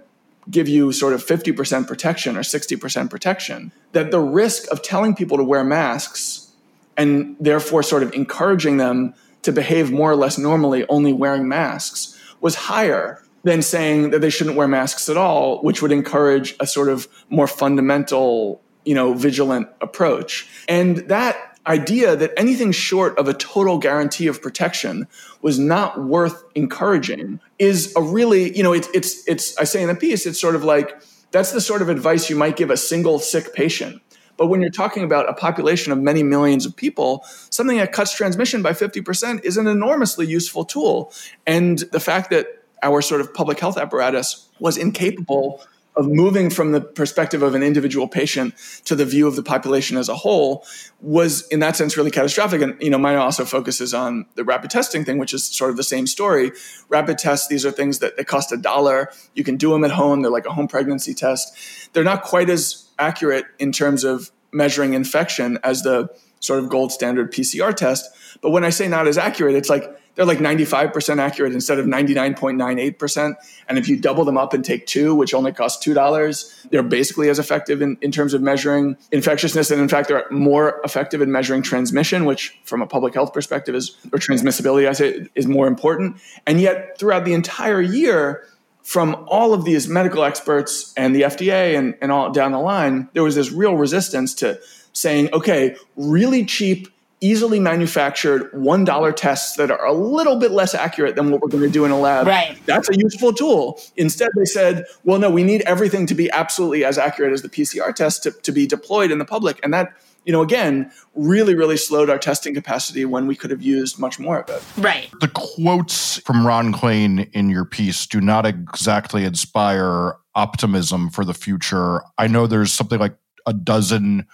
give 0.50 0.68
you 0.68 0.92
sort 0.92 1.12
of 1.12 1.24
50% 1.24 1.86
protection 1.86 2.36
or 2.36 2.40
60% 2.40 3.10
protection, 3.10 3.72
that 3.92 4.10
the 4.10 4.20
risk 4.20 4.70
of 4.70 4.82
telling 4.82 5.14
people 5.14 5.36
to 5.36 5.44
wear 5.44 5.64
masks 5.64 6.50
and 6.96 7.36
therefore 7.40 7.82
sort 7.82 8.02
of 8.02 8.12
encouraging 8.14 8.76
them 8.76 9.14
to 9.42 9.52
behave 9.52 9.92
more 9.92 10.10
or 10.10 10.16
less 10.16 10.38
normally, 10.38 10.86
only 10.88 11.12
wearing 11.12 11.48
masks, 11.48 12.18
was 12.40 12.54
higher 12.54 13.22
than 13.44 13.62
saying 13.62 14.10
that 14.10 14.20
they 14.20 14.30
shouldn't 14.30 14.56
wear 14.56 14.66
masks 14.66 15.08
at 15.08 15.16
all, 15.16 15.62
which 15.62 15.80
would 15.80 15.92
encourage 15.92 16.56
a 16.58 16.66
sort 16.66 16.88
of 16.88 17.06
more 17.30 17.46
fundamental, 17.46 18.60
you 18.84 18.94
know, 18.94 19.14
vigilant 19.14 19.68
approach. 19.80 20.48
And 20.68 20.98
that 21.08 21.55
idea 21.66 22.16
that 22.16 22.32
anything 22.36 22.72
short 22.72 23.18
of 23.18 23.28
a 23.28 23.34
total 23.34 23.78
guarantee 23.78 24.26
of 24.26 24.40
protection 24.40 25.06
was 25.42 25.58
not 25.58 26.04
worth 26.04 26.44
encouraging 26.54 27.40
is 27.58 27.92
a 27.96 28.02
really, 28.02 28.56
you 28.56 28.62
know, 28.62 28.72
it's 28.72 28.88
it's 28.94 29.26
it's 29.26 29.56
I 29.58 29.64
say 29.64 29.82
in 29.82 29.88
the 29.88 29.94
piece, 29.94 30.26
it's 30.26 30.40
sort 30.40 30.54
of 30.54 30.64
like 30.64 31.00
that's 31.32 31.52
the 31.52 31.60
sort 31.60 31.82
of 31.82 31.88
advice 31.88 32.30
you 32.30 32.36
might 32.36 32.56
give 32.56 32.70
a 32.70 32.76
single 32.76 33.18
sick 33.18 33.52
patient 33.52 34.00
but 34.36 34.46
when 34.46 34.60
you're 34.60 34.70
talking 34.70 35.02
about 35.02 35.28
a 35.28 35.32
population 35.32 35.92
of 35.92 35.98
many 35.98 36.22
millions 36.22 36.66
of 36.66 36.76
people, 36.76 37.24
something 37.50 37.78
that 37.78 37.92
cuts 37.92 38.14
transmission 38.14 38.62
by 38.62 38.72
50% 38.72 39.44
is 39.44 39.56
an 39.56 39.66
enormously 39.66 40.26
useful 40.26 40.64
tool. 40.64 41.12
And 41.46 41.78
the 41.92 42.00
fact 42.00 42.30
that 42.30 42.46
our 42.82 43.00
sort 43.00 43.20
of 43.20 43.32
public 43.32 43.58
health 43.58 43.78
apparatus 43.78 44.48
was 44.60 44.76
incapable 44.76 45.62
of 45.96 46.06
moving 46.08 46.50
from 46.50 46.72
the 46.72 46.80
perspective 46.80 47.42
of 47.42 47.54
an 47.54 47.62
individual 47.62 48.06
patient 48.06 48.54
to 48.84 48.94
the 48.94 49.04
view 49.04 49.26
of 49.26 49.34
the 49.34 49.42
population 49.42 49.96
as 49.96 50.08
a 50.08 50.14
whole 50.14 50.64
was 51.00 51.46
in 51.48 51.60
that 51.60 51.74
sense 51.74 51.96
really 51.96 52.10
catastrophic. 52.10 52.60
And 52.60 52.80
you 52.82 52.90
know 52.90 52.98
Mina 52.98 53.18
also 53.18 53.44
focuses 53.44 53.94
on 53.94 54.26
the 54.34 54.44
rapid 54.44 54.70
testing 54.70 55.04
thing 55.04 55.18
which 55.18 55.32
is 55.32 55.44
sort 55.44 55.70
of 55.70 55.76
the 55.76 55.82
same 55.82 56.06
story. 56.06 56.52
Rapid 56.88 57.18
tests 57.18 57.48
these 57.48 57.64
are 57.64 57.70
things 57.70 58.00
that 58.00 58.16
they 58.16 58.24
cost 58.24 58.52
a 58.52 58.56
dollar. 58.56 59.10
You 59.34 59.42
can 59.42 59.56
do 59.56 59.70
them 59.70 59.84
at 59.84 59.90
home. 59.90 60.22
They're 60.22 60.30
like 60.30 60.46
a 60.46 60.52
home 60.52 60.68
pregnancy 60.68 61.14
test. 61.14 61.92
They're 61.94 62.04
not 62.04 62.22
quite 62.22 62.50
as 62.50 62.88
accurate 62.98 63.46
in 63.58 63.72
terms 63.72 64.04
of 64.04 64.30
measuring 64.52 64.94
infection 64.94 65.58
as 65.64 65.82
the 65.82 66.08
sort 66.46 66.60
of 66.60 66.68
gold 66.68 66.92
standard 66.92 67.32
PCR 67.32 67.74
test. 67.74 68.08
But 68.40 68.50
when 68.50 68.64
I 68.64 68.70
say 68.70 68.88
not 68.88 69.06
as 69.08 69.18
accurate, 69.18 69.54
it's 69.54 69.68
like 69.68 69.84
they're 70.16 70.24
like 70.24 70.38
95% 70.38 71.18
accurate 71.18 71.52
instead 71.52 71.78
of 71.78 71.86
99.98%. 71.86 73.34
And 73.68 73.78
if 73.78 73.88
you 73.88 73.98
double 73.98 74.24
them 74.24 74.38
up 74.38 74.54
and 74.54 74.64
take 74.64 74.86
two, 74.86 75.14
which 75.14 75.34
only 75.34 75.52
costs 75.52 75.86
$2, 75.86 76.70
they're 76.70 76.82
basically 76.82 77.28
as 77.28 77.38
effective 77.38 77.82
in, 77.82 77.98
in 78.00 78.10
terms 78.10 78.32
of 78.32 78.40
measuring 78.40 78.96
infectiousness. 79.12 79.70
And 79.70 79.80
in 79.80 79.88
fact, 79.88 80.08
they're 80.08 80.24
more 80.30 80.80
effective 80.84 81.20
in 81.20 81.30
measuring 81.30 81.62
transmission, 81.62 82.24
which 82.24 82.58
from 82.64 82.80
a 82.80 82.86
public 82.86 83.12
health 83.12 83.32
perspective 83.34 83.74
is, 83.74 83.96
or 84.10 84.18
transmissibility, 84.18 84.88
I 84.88 84.92
say, 84.92 85.28
is 85.34 85.46
more 85.46 85.66
important. 85.66 86.16
And 86.46 86.60
yet 86.60 86.98
throughout 86.98 87.26
the 87.26 87.34
entire 87.34 87.82
year, 87.82 88.46
from 88.82 89.26
all 89.26 89.52
of 89.52 89.64
these 89.64 89.88
medical 89.88 90.22
experts 90.22 90.94
and 90.96 91.14
the 91.14 91.22
FDA 91.22 91.76
and, 91.76 91.94
and 92.00 92.12
all 92.12 92.30
down 92.30 92.52
the 92.52 92.60
line, 92.60 93.08
there 93.14 93.24
was 93.24 93.34
this 93.34 93.50
real 93.50 93.74
resistance 93.74 94.32
to 94.36 94.60
saying, 94.96 95.28
okay, 95.32 95.76
really 95.96 96.44
cheap 96.44 96.88
easily 97.20 97.58
manufactured 97.58 98.50
$1 98.52 99.16
tests 99.16 99.56
that 99.56 99.70
are 99.70 99.86
a 99.86 99.92
little 99.92 100.38
bit 100.38 100.50
less 100.50 100.74
accurate 100.74 101.16
than 101.16 101.30
what 101.30 101.40
we're 101.40 101.48
going 101.48 101.62
to 101.62 101.70
do 101.70 101.84
in 101.84 101.90
a 101.90 101.98
lab. 101.98 102.26
Right. 102.26 102.58
That's 102.66 102.90
a 102.90 102.96
useful 102.96 103.32
tool. 103.32 103.80
Instead, 103.96 104.28
they 104.36 104.44
said, 104.44 104.84
well, 105.04 105.18
no, 105.18 105.30
we 105.30 105.42
need 105.42 105.62
everything 105.62 106.06
to 106.06 106.14
be 106.14 106.30
absolutely 106.30 106.84
as 106.84 106.98
accurate 106.98 107.32
as 107.32 107.42
the 107.42 107.48
PCR 107.48 107.94
test 107.94 108.22
to, 108.24 108.32
to 108.32 108.52
be 108.52 108.66
deployed 108.66 109.10
in 109.10 109.18
the 109.18 109.24
public. 109.24 109.58
And 109.62 109.72
that, 109.72 109.94
you 110.26 110.32
know, 110.32 110.42
again, 110.42 110.92
really, 111.14 111.54
really 111.54 111.78
slowed 111.78 112.10
our 112.10 112.18
testing 112.18 112.52
capacity 112.52 113.06
when 113.06 113.26
we 113.26 113.34
could 113.34 113.50
have 113.50 113.62
used 113.62 113.98
much 113.98 114.18
more 114.18 114.40
of 114.40 114.50
it. 114.50 114.62
Right. 114.76 115.10
The 115.20 115.28
quotes 115.28 116.18
from 116.20 116.46
Ron 116.46 116.72
Klain 116.72 117.30
in 117.32 117.48
your 117.48 117.64
piece 117.64 118.06
do 118.06 118.20
not 118.20 118.44
exactly 118.44 119.24
inspire 119.24 120.16
optimism 120.34 121.08
for 121.08 121.24
the 121.24 121.34
future. 121.34 122.02
I 122.18 122.26
know 122.26 122.46
there's 122.46 122.72
something 122.72 122.98
like 122.98 123.16
a 123.46 123.54
dozen 123.54 124.26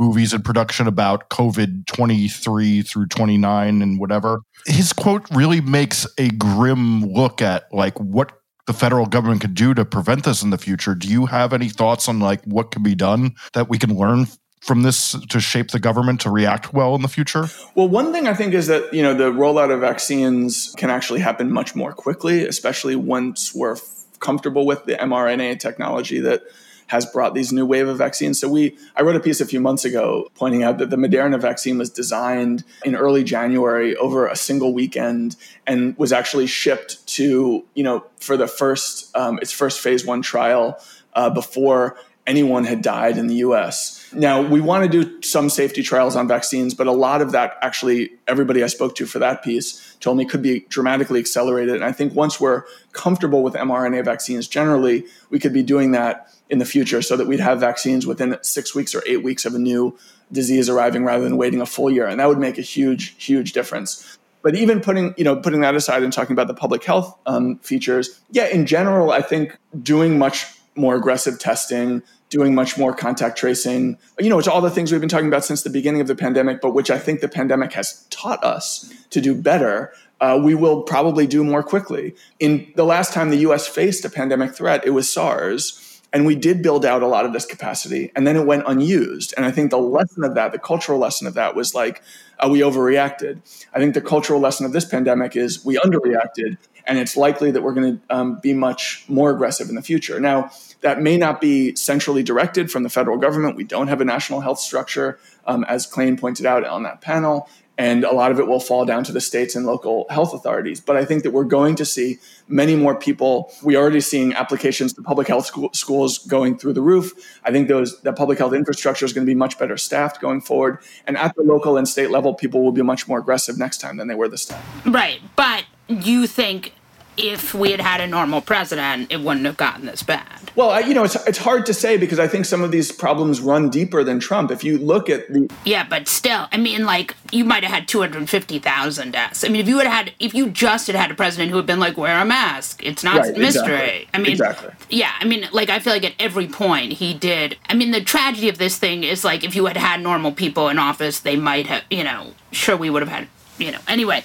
movies 0.00 0.32
in 0.32 0.42
production 0.42 0.86
about 0.86 1.28
COVID 1.28 1.86
23 1.86 2.82
through 2.82 3.06
29 3.06 3.82
and 3.82 4.00
whatever. 4.00 4.40
His 4.66 4.92
quote 4.92 5.30
really 5.30 5.60
makes 5.60 6.06
a 6.18 6.30
grim 6.30 7.04
look 7.04 7.42
at 7.42 7.72
like 7.72 7.98
what 8.00 8.32
the 8.66 8.72
federal 8.72 9.06
government 9.06 9.40
could 9.40 9.54
do 9.54 9.74
to 9.74 9.84
prevent 9.84 10.24
this 10.24 10.42
in 10.42 10.50
the 10.50 10.58
future. 10.58 10.94
Do 10.94 11.08
you 11.08 11.26
have 11.26 11.52
any 11.52 11.68
thoughts 11.68 12.08
on 12.08 12.18
like 12.18 12.42
what 12.44 12.70
can 12.70 12.82
be 12.82 12.94
done 12.94 13.34
that 13.52 13.68
we 13.68 13.78
can 13.78 13.96
learn 13.96 14.26
from 14.60 14.82
this 14.82 15.16
to 15.28 15.40
shape 15.40 15.70
the 15.70 15.80
government 15.80 16.20
to 16.20 16.30
react 16.30 16.72
well 16.72 16.94
in 16.94 17.02
the 17.02 17.08
future? 17.08 17.46
Well, 17.74 17.88
one 17.88 18.12
thing 18.12 18.26
I 18.28 18.34
think 18.34 18.54
is 18.54 18.66
that, 18.68 18.92
you 18.92 19.02
know, 19.02 19.14
the 19.14 19.30
rollout 19.30 19.72
of 19.72 19.80
vaccines 19.80 20.74
can 20.76 20.90
actually 20.90 21.20
happen 21.20 21.50
much 21.50 21.74
more 21.74 21.92
quickly, 21.92 22.46
especially 22.46 22.94
once 22.96 23.54
we're 23.54 23.76
comfortable 24.20 24.66
with 24.66 24.84
the 24.84 24.94
mRNA 24.94 25.58
technology 25.60 26.20
that 26.20 26.42
has 26.90 27.06
brought 27.06 27.34
these 27.34 27.52
new 27.52 27.64
wave 27.64 27.86
of 27.86 27.96
vaccines. 27.96 28.40
So 28.40 28.48
we, 28.48 28.76
I 28.96 29.02
wrote 29.02 29.14
a 29.14 29.20
piece 29.20 29.40
a 29.40 29.46
few 29.46 29.60
months 29.60 29.84
ago 29.84 30.28
pointing 30.34 30.64
out 30.64 30.78
that 30.78 30.90
the 30.90 30.96
Moderna 30.96 31.40
vaccine 31.40 31.78
was 31.78 31.88
designed 31.88 32.64
in 32.84 32.96
early 32.96 33.22
January 33.22 33.94
over 33.94 34.26
a 34.26 34.34
single 34.34 34.74
weekend 34.74 35.36
and 35.68 35.96
was 35.98 36.12
actually 36.12 36.48
shipped 36.48 37.06
to, 37.06 37.64
you 37.74 37.84
know, 37.84 38.04
for 38.16 38.36
the 38.36 38.48
first, 38.48 39.16
um, 39.16 39.38
its 39.40 39.52
first 39.52 39.78
phase 39.78 40.04
one 40.04 40.20
trial 40.20 40.82
uh, 41.14 41.30
before 41.30 41.96
anyone 42.26 42.64
had 42.64 42.82
died 42.82 43.18
in 43.18 43.28
the 43.28 43.36
US. 43.36 44.12
Now, 44.12 44.42
we 44.42 44.60
want 44.60 44.90
to 44.90 45.02
do 45.02 45.22
some 45.22 45.48
safety 45.48 45.84
trials 45.84 46.16
on 46.16 46.26
vaccines, 46.26 46.74
but 46.74 46.88
a 46.88 46.92
lot 46.92 47.22
of 47.22 47.30
that 47.32 47.56
actually, 47.62 48.10
everybody 48.26 48.64
I 48.64 48.66
spoke 48.66 48.96
to 48.96 49.06
for 49.06 49.20
that 49.20 49.44
piece 49.44 49.89
me 50.16 50.24
could 50.24 50.42
be 50.42 50.60
dramatically 50.68 51.20
accelerated. 51.20 51.74
And 51.74 51.84
I 51.84 51.92
think 51.92 52.14
once 52.14 52.40
we're 52.40 52.64
comfortable 52.92 53.42
with 53.42 53.54
mRNA 53.54 54.04
vaccines 54.04 54.48
generally, 54.48 55.04
we 55.28 55.38
could 55.38 55.52
be 55.52 55.62
doing 55.62 55.92
that 55.92 56.28
in 56.48 56.58
the 56.58 56.64
future 56.64 57.02
so 57.02 57.16
that 57.16 57.26
we'd 57.26 57.40
have 57.40 57.60
vaccines 57.60 58.06
within 58.06 58.36
six 58.42 58.74
weeks 58.74 58.94
or 58.94 59.02
eight 59.06 59.22
weeks 59.22 59.44
of 59.44 59.54
a 59.54 59.58
new 59.58 59.96
disease 60.32 60.68
arriving 60.68 61.04
rather 61.04 61.22
than 61.22 61.36
waiting 61.36 61.60
a 61.60 61.66
full 61.66 61.90
year. 61.90 62.06
And 62.06 62.18
that 62.18 62.28
would 62.28 62.38
make 62.38 62.58
a 62.58 62.62
huge, 62.62 63.14
huge 63.24 63.52
difference. 63.52 64.18
But 64.42 64.54
even 64.54 64.80
putting, 64.80 65.14
you 65.18 65.24
know, 65.24 65.36
putting 65.36 65.60
that 65.60 65.74
aside 65.74 66.02
and 66.02 66.12
talking 66.12 66.32
about 66.32 66.46
the 66.46 66.54
public 66.54 66.82
health 66.82 67.16
um, 67.26 67.58
features, 67.58 68.20
yeah, 68.30 68.46
in 68.46 68.66
general, 68.66 69.10
I 69.10 69.20
think 69.20 69.56
doing 69.82 70.18
much 70.18 70.46
more 70.74 70.96
aggressive 70.96 71.38
testing, 71.38 72.02
doing 72.30 72.54
much 72.54 72.78
more 72.78 72.94
contact 72.94 73.36
tracing, 73.36 73.98
you 74.18 74.30
know, 74.30 74.38
it's 74.38 74.48
all 74.48 74.60
the 74.60 74.70
things 74.70 74.90
we've 74.90 75.00
been 75.00 75.10
talking 75.10 75.28
about 75.28 75.44
since 75.44 75.62
the 75.62 75.70
beginning 75.70 76.00
of 76.00 76.06
the 76.06 76.14
pandemic, 76.14 76.60
but 76.60 76.72
which 76.72 76.90
I 76.90 76.98
think 76.98 77.20
the 77.20 77.28
pandemic 77.28 77.72
has 77.72 78.06
taught 78.10 78.42
us 78.42 78.92
to 79.10 79.20
do 79.20 79.34
better. 79.34 79.92
Uh, 80.20 80.40
we 80.42 80.54
will 80.54 80.82
probably 80.82 81.26
do 81.26 81.42
more 81.42 81.62
quickly. 81.62 82.14
In 82.38 82.72
the 82.76 82.84
last 82.84 83.12
time 83.12 83.30
the 83.30 83.38
US 83.38 83.66
faced 83.66 84.04
a 84.04 84.10
pandemic 84.10 84.54
threat, 84.54 84.86
it 84.86 84.90
was 84.90 85.12
SARS 85.12 85.90
and 86.12 86.26
we 86.26 86.34
did 86.34 86.62
build 86.62 86.84
out 86.84 87.02
a 87.02 87.06
lot 87.06 87.24
of 87.24 87.32
this 87.32 87.46
capacity, 87.46 88.10
and 88.16 88.26
then 88.26 88.36
it 88.36 88.46
went 88.46 88.64
unused. 88.66 89.32
And 89.36 89.46
I 89.46 89.50
think 89.50 89.70
the 89.70 89.78
lesson 89.78 90.24
of 90.24 90.34
that, 90.34 90.52
the 90.52 90.58
cultural 90.58 90.98
lesson 90.98 91.26
of 91.26 91.34
that, 91.34 91.54
was 91.54 91.74
like 91.74 92.02
uh, 92.38 92.48
we 92.48 92.60
overreacted. 92.60 93.40
I 93.72 93.78
think 93.78 93.94
the 93.94 94.00
cultural 94.00 94.40
lesson 94.40 94.66
of 94.66 94.72
this 94.72 94.84
pandemic 94.84 95.36
is 95.36 95.64
we 95.64 95.76
underreacted, 95.76 96.56
and 96.90 96.98
it's 96.98 97.16
likely 97.16 97.52
that 97.52 97.62
we're 97.62 97.72
going 97.72 97.98
to 97.98 98.14
um, 98.14 98.40
be 98.40 98.52
much 98.52 99.04
more 99.06 99.30
aggressive 99.30 99.68
in 99.68 99.76
the 99.76 99.82
future. 99.82 100.18
Now, 100.18 100.50
that 100.80 101.00
may 101.00 101.16
not 101.16 101.40
be 101.40 101.76
centrally 101.76 102.24
directed 102.24 102.68
from 102.68 102.82
the 102.82 102.88
federal 102.88 103.16
government. 103.16 103.54
We 103.54 103.62
don't 103.62 103.86
have 103.86 104.00
a 104.00 104.04
national 104.04 104.40
health 104.40 104.58
structure, 104.58 105.20
um, 105.46 105.62
as 105.68 105.88
Klain 105.88 106.18
pointed 106.18 106.46
out 106.46 106.66
on 106.66 106.82
that 106.82 107.00
panel 107.00 107.48
and 107.80 108.04
a 108.04 108.12
lot 108.12 108.30
of 108.30 108.38
it 108.38 108.46
will 108.46 108.60
fall 108.60 108.84
down 108.84 109.04
to 109.04 109.12
the 109.12 109.22
states 109.22 109.56
and 109.56 109.64
local 109.64 110.04
health 110.10 110.34
authorities. 110.34 110.82
But 110.82 110.98
I 110.98 111.06
think 111.06 111.22
that 111.22 111.30
we're 111.30 111.44
going 111.44 111.76
to 111.76 111.86
see 111.86 112.18
many 112.46 112.76
more 112.76 112.94
people. 112.94 113.50
We 113.62 113.74
are 113.74 113.78
already 113.78 114.02
seeing 114.02 114.34
applications 114.34 114.92
to 114.92 115.02
public 115.02 115.28
health 115.28 115.46
school, 115.46 115.70
schools 115.72 116.18
going 116.18 116.58
through 116.58 116.74
the 116.74 116.82
roof. 116.82 117.12
I 117.42 117.50
think 117.50 117.68
those 117.68 117.94
public 118.16 118.36
health 118.38 118.52
infrastructure 118.52 119.06
is 119.06 119.14
going 119.14 119.26
to 119.26 119.30
be 119.30 119.34
much 119.34 119.58
better 119.58 119.78
staffed 119.78 120.20
going 120.20 120.42
forward. 120.42 120.80
And 121.06 121.16
at 121.16 121.34
the 121.36 121.42
local 121.42 121.78
and 121.78 121.88
state 121.88 122.10
level, 122.10 122.34
people 122.34 122.62
will 122.62 122.70
be 122.72 122.82
much 122.82 123.08
more 123.08 123.18
aggressive 123.18 123.56
next 123.56 123.78
time 123.78 123.96
than 123.96 124.08
they 124.08 124.14
were 124.14 124.28
this 124.28 124.44
time. 124.44 124.62
Right, 124.84 125.22
but 125.34 125.64
you 125.88 126.26
think 126.26 126.74
if 127.22 127.54
we 127.54 127.70
had 127.70 127.80
had 127.80 128.00
a 128.00 128.06
normal 128.06 128.40
president, 128.40 129.10
it 129.12 129.20
wouldn't 129.20 129.46
have 129.46 129.56
gotten 129.56 129.86
this 129.86 130.02
bad. 130.02 130.24
Well, 130.56 130.70
I, 130.70 130.80
you 130.80 130.94
know, 130.94 131.04
it's, 131.04 131.14
it's 131.26 131.38
hard 131.38 131.64
to 131.66 131.74
say 131.74 131.96
because 131.96 132.18
I 132.18 132.26
think 132.26 132.44
some 132.44 132.62
of 132.62 132.70
these 132.72 132.90
problems 132.90 133.40
run 133.40 133.70
deeper 133.70 134.02
than 134.02 134.18
Trump. 134.18 134.50
If 134.50 134.64
you 134.64 134.78
look 134.78 135.08
at 135.08 135.28
the 135.32 135.48
yeah, 135.64 135.86
but 135.88 136.08
still, 136.08 136.48
I 136.52 136.56
mean, 136.56 136.84
like 136.84 137.14
you 137.30 137.44
might 137.44 137.62
have 137.62 137.72
had 137.72 137.86
two 137.88 138.00
hundred 138.00 138.28
fifty 138.28 138.58
thousand 138.58 139.12
deaths. 139.12 139.44
I 139.44 139.48
mean, 139.48 139.60
if 139.60 139.68
you 139.68 139.78
had 139.78 139.86
had, 139.86 140.12
if 140.18 140.34
you 140.34 140.50
just 140.50 140.86
had 140.88 140.96
had 140.96 141.10
a 141.10 141.14
president 141.14 141.50
who 141.50 141.56
had 141.56 141.66
been 141.66 141.78
like, 141.80 141.96
wear 141.96 142.18
a 142.20 142.24
mask, 142.24 142.82
it's 142.84 143.04
not 143.04 143.18
Right, 143.20 143.36
a 143.36 143.38
mystery. 143.38 143.74
exactly. 143.74 144.08
I 144.14 144.18
mean, 144.18 144.32
Exactly. 144.32 144.70
yeah, 144.90 145.12
I 145.20 145.24
mean, 145.24 145.46
like 145.52 145.68
I 145.70 145.78
feel 145.78 145.92
like 145.92 146.04
at 146.04 146.14
every 146.18 146.48
point 146.48 146.94
he 146.94 147.14
did. 147.14 147.56
I 147.68 147.74
mean, 147.74 147.90
the 147.92 148.02
tragedy 148.02 148.48
of 148.48 148.58
this 148.58 148.76
thing 148.78 149.04
is 149.04 149.24
like 149.24 149.44
if 149.44 149.54
you 149.54 149.66
had 149.66 149.76
had 149.76 150.00
normal 150.02 150.32
people 150.32 150.68
in 150.68 150.78
office, 150.78 151.20
they 151.20 151.36
might 151.36 151.66
have, 151.68 151.84
you 151.90 152.02
know, 152.04 152.32
sure 152.52 152.76
we 152.76 152.90
would 152.90 153.02
have 153.02 153.08
had, 153.10 153.28
you 153.58 153.70
know. 153.70 153.78
Anyway, 153.86 154.24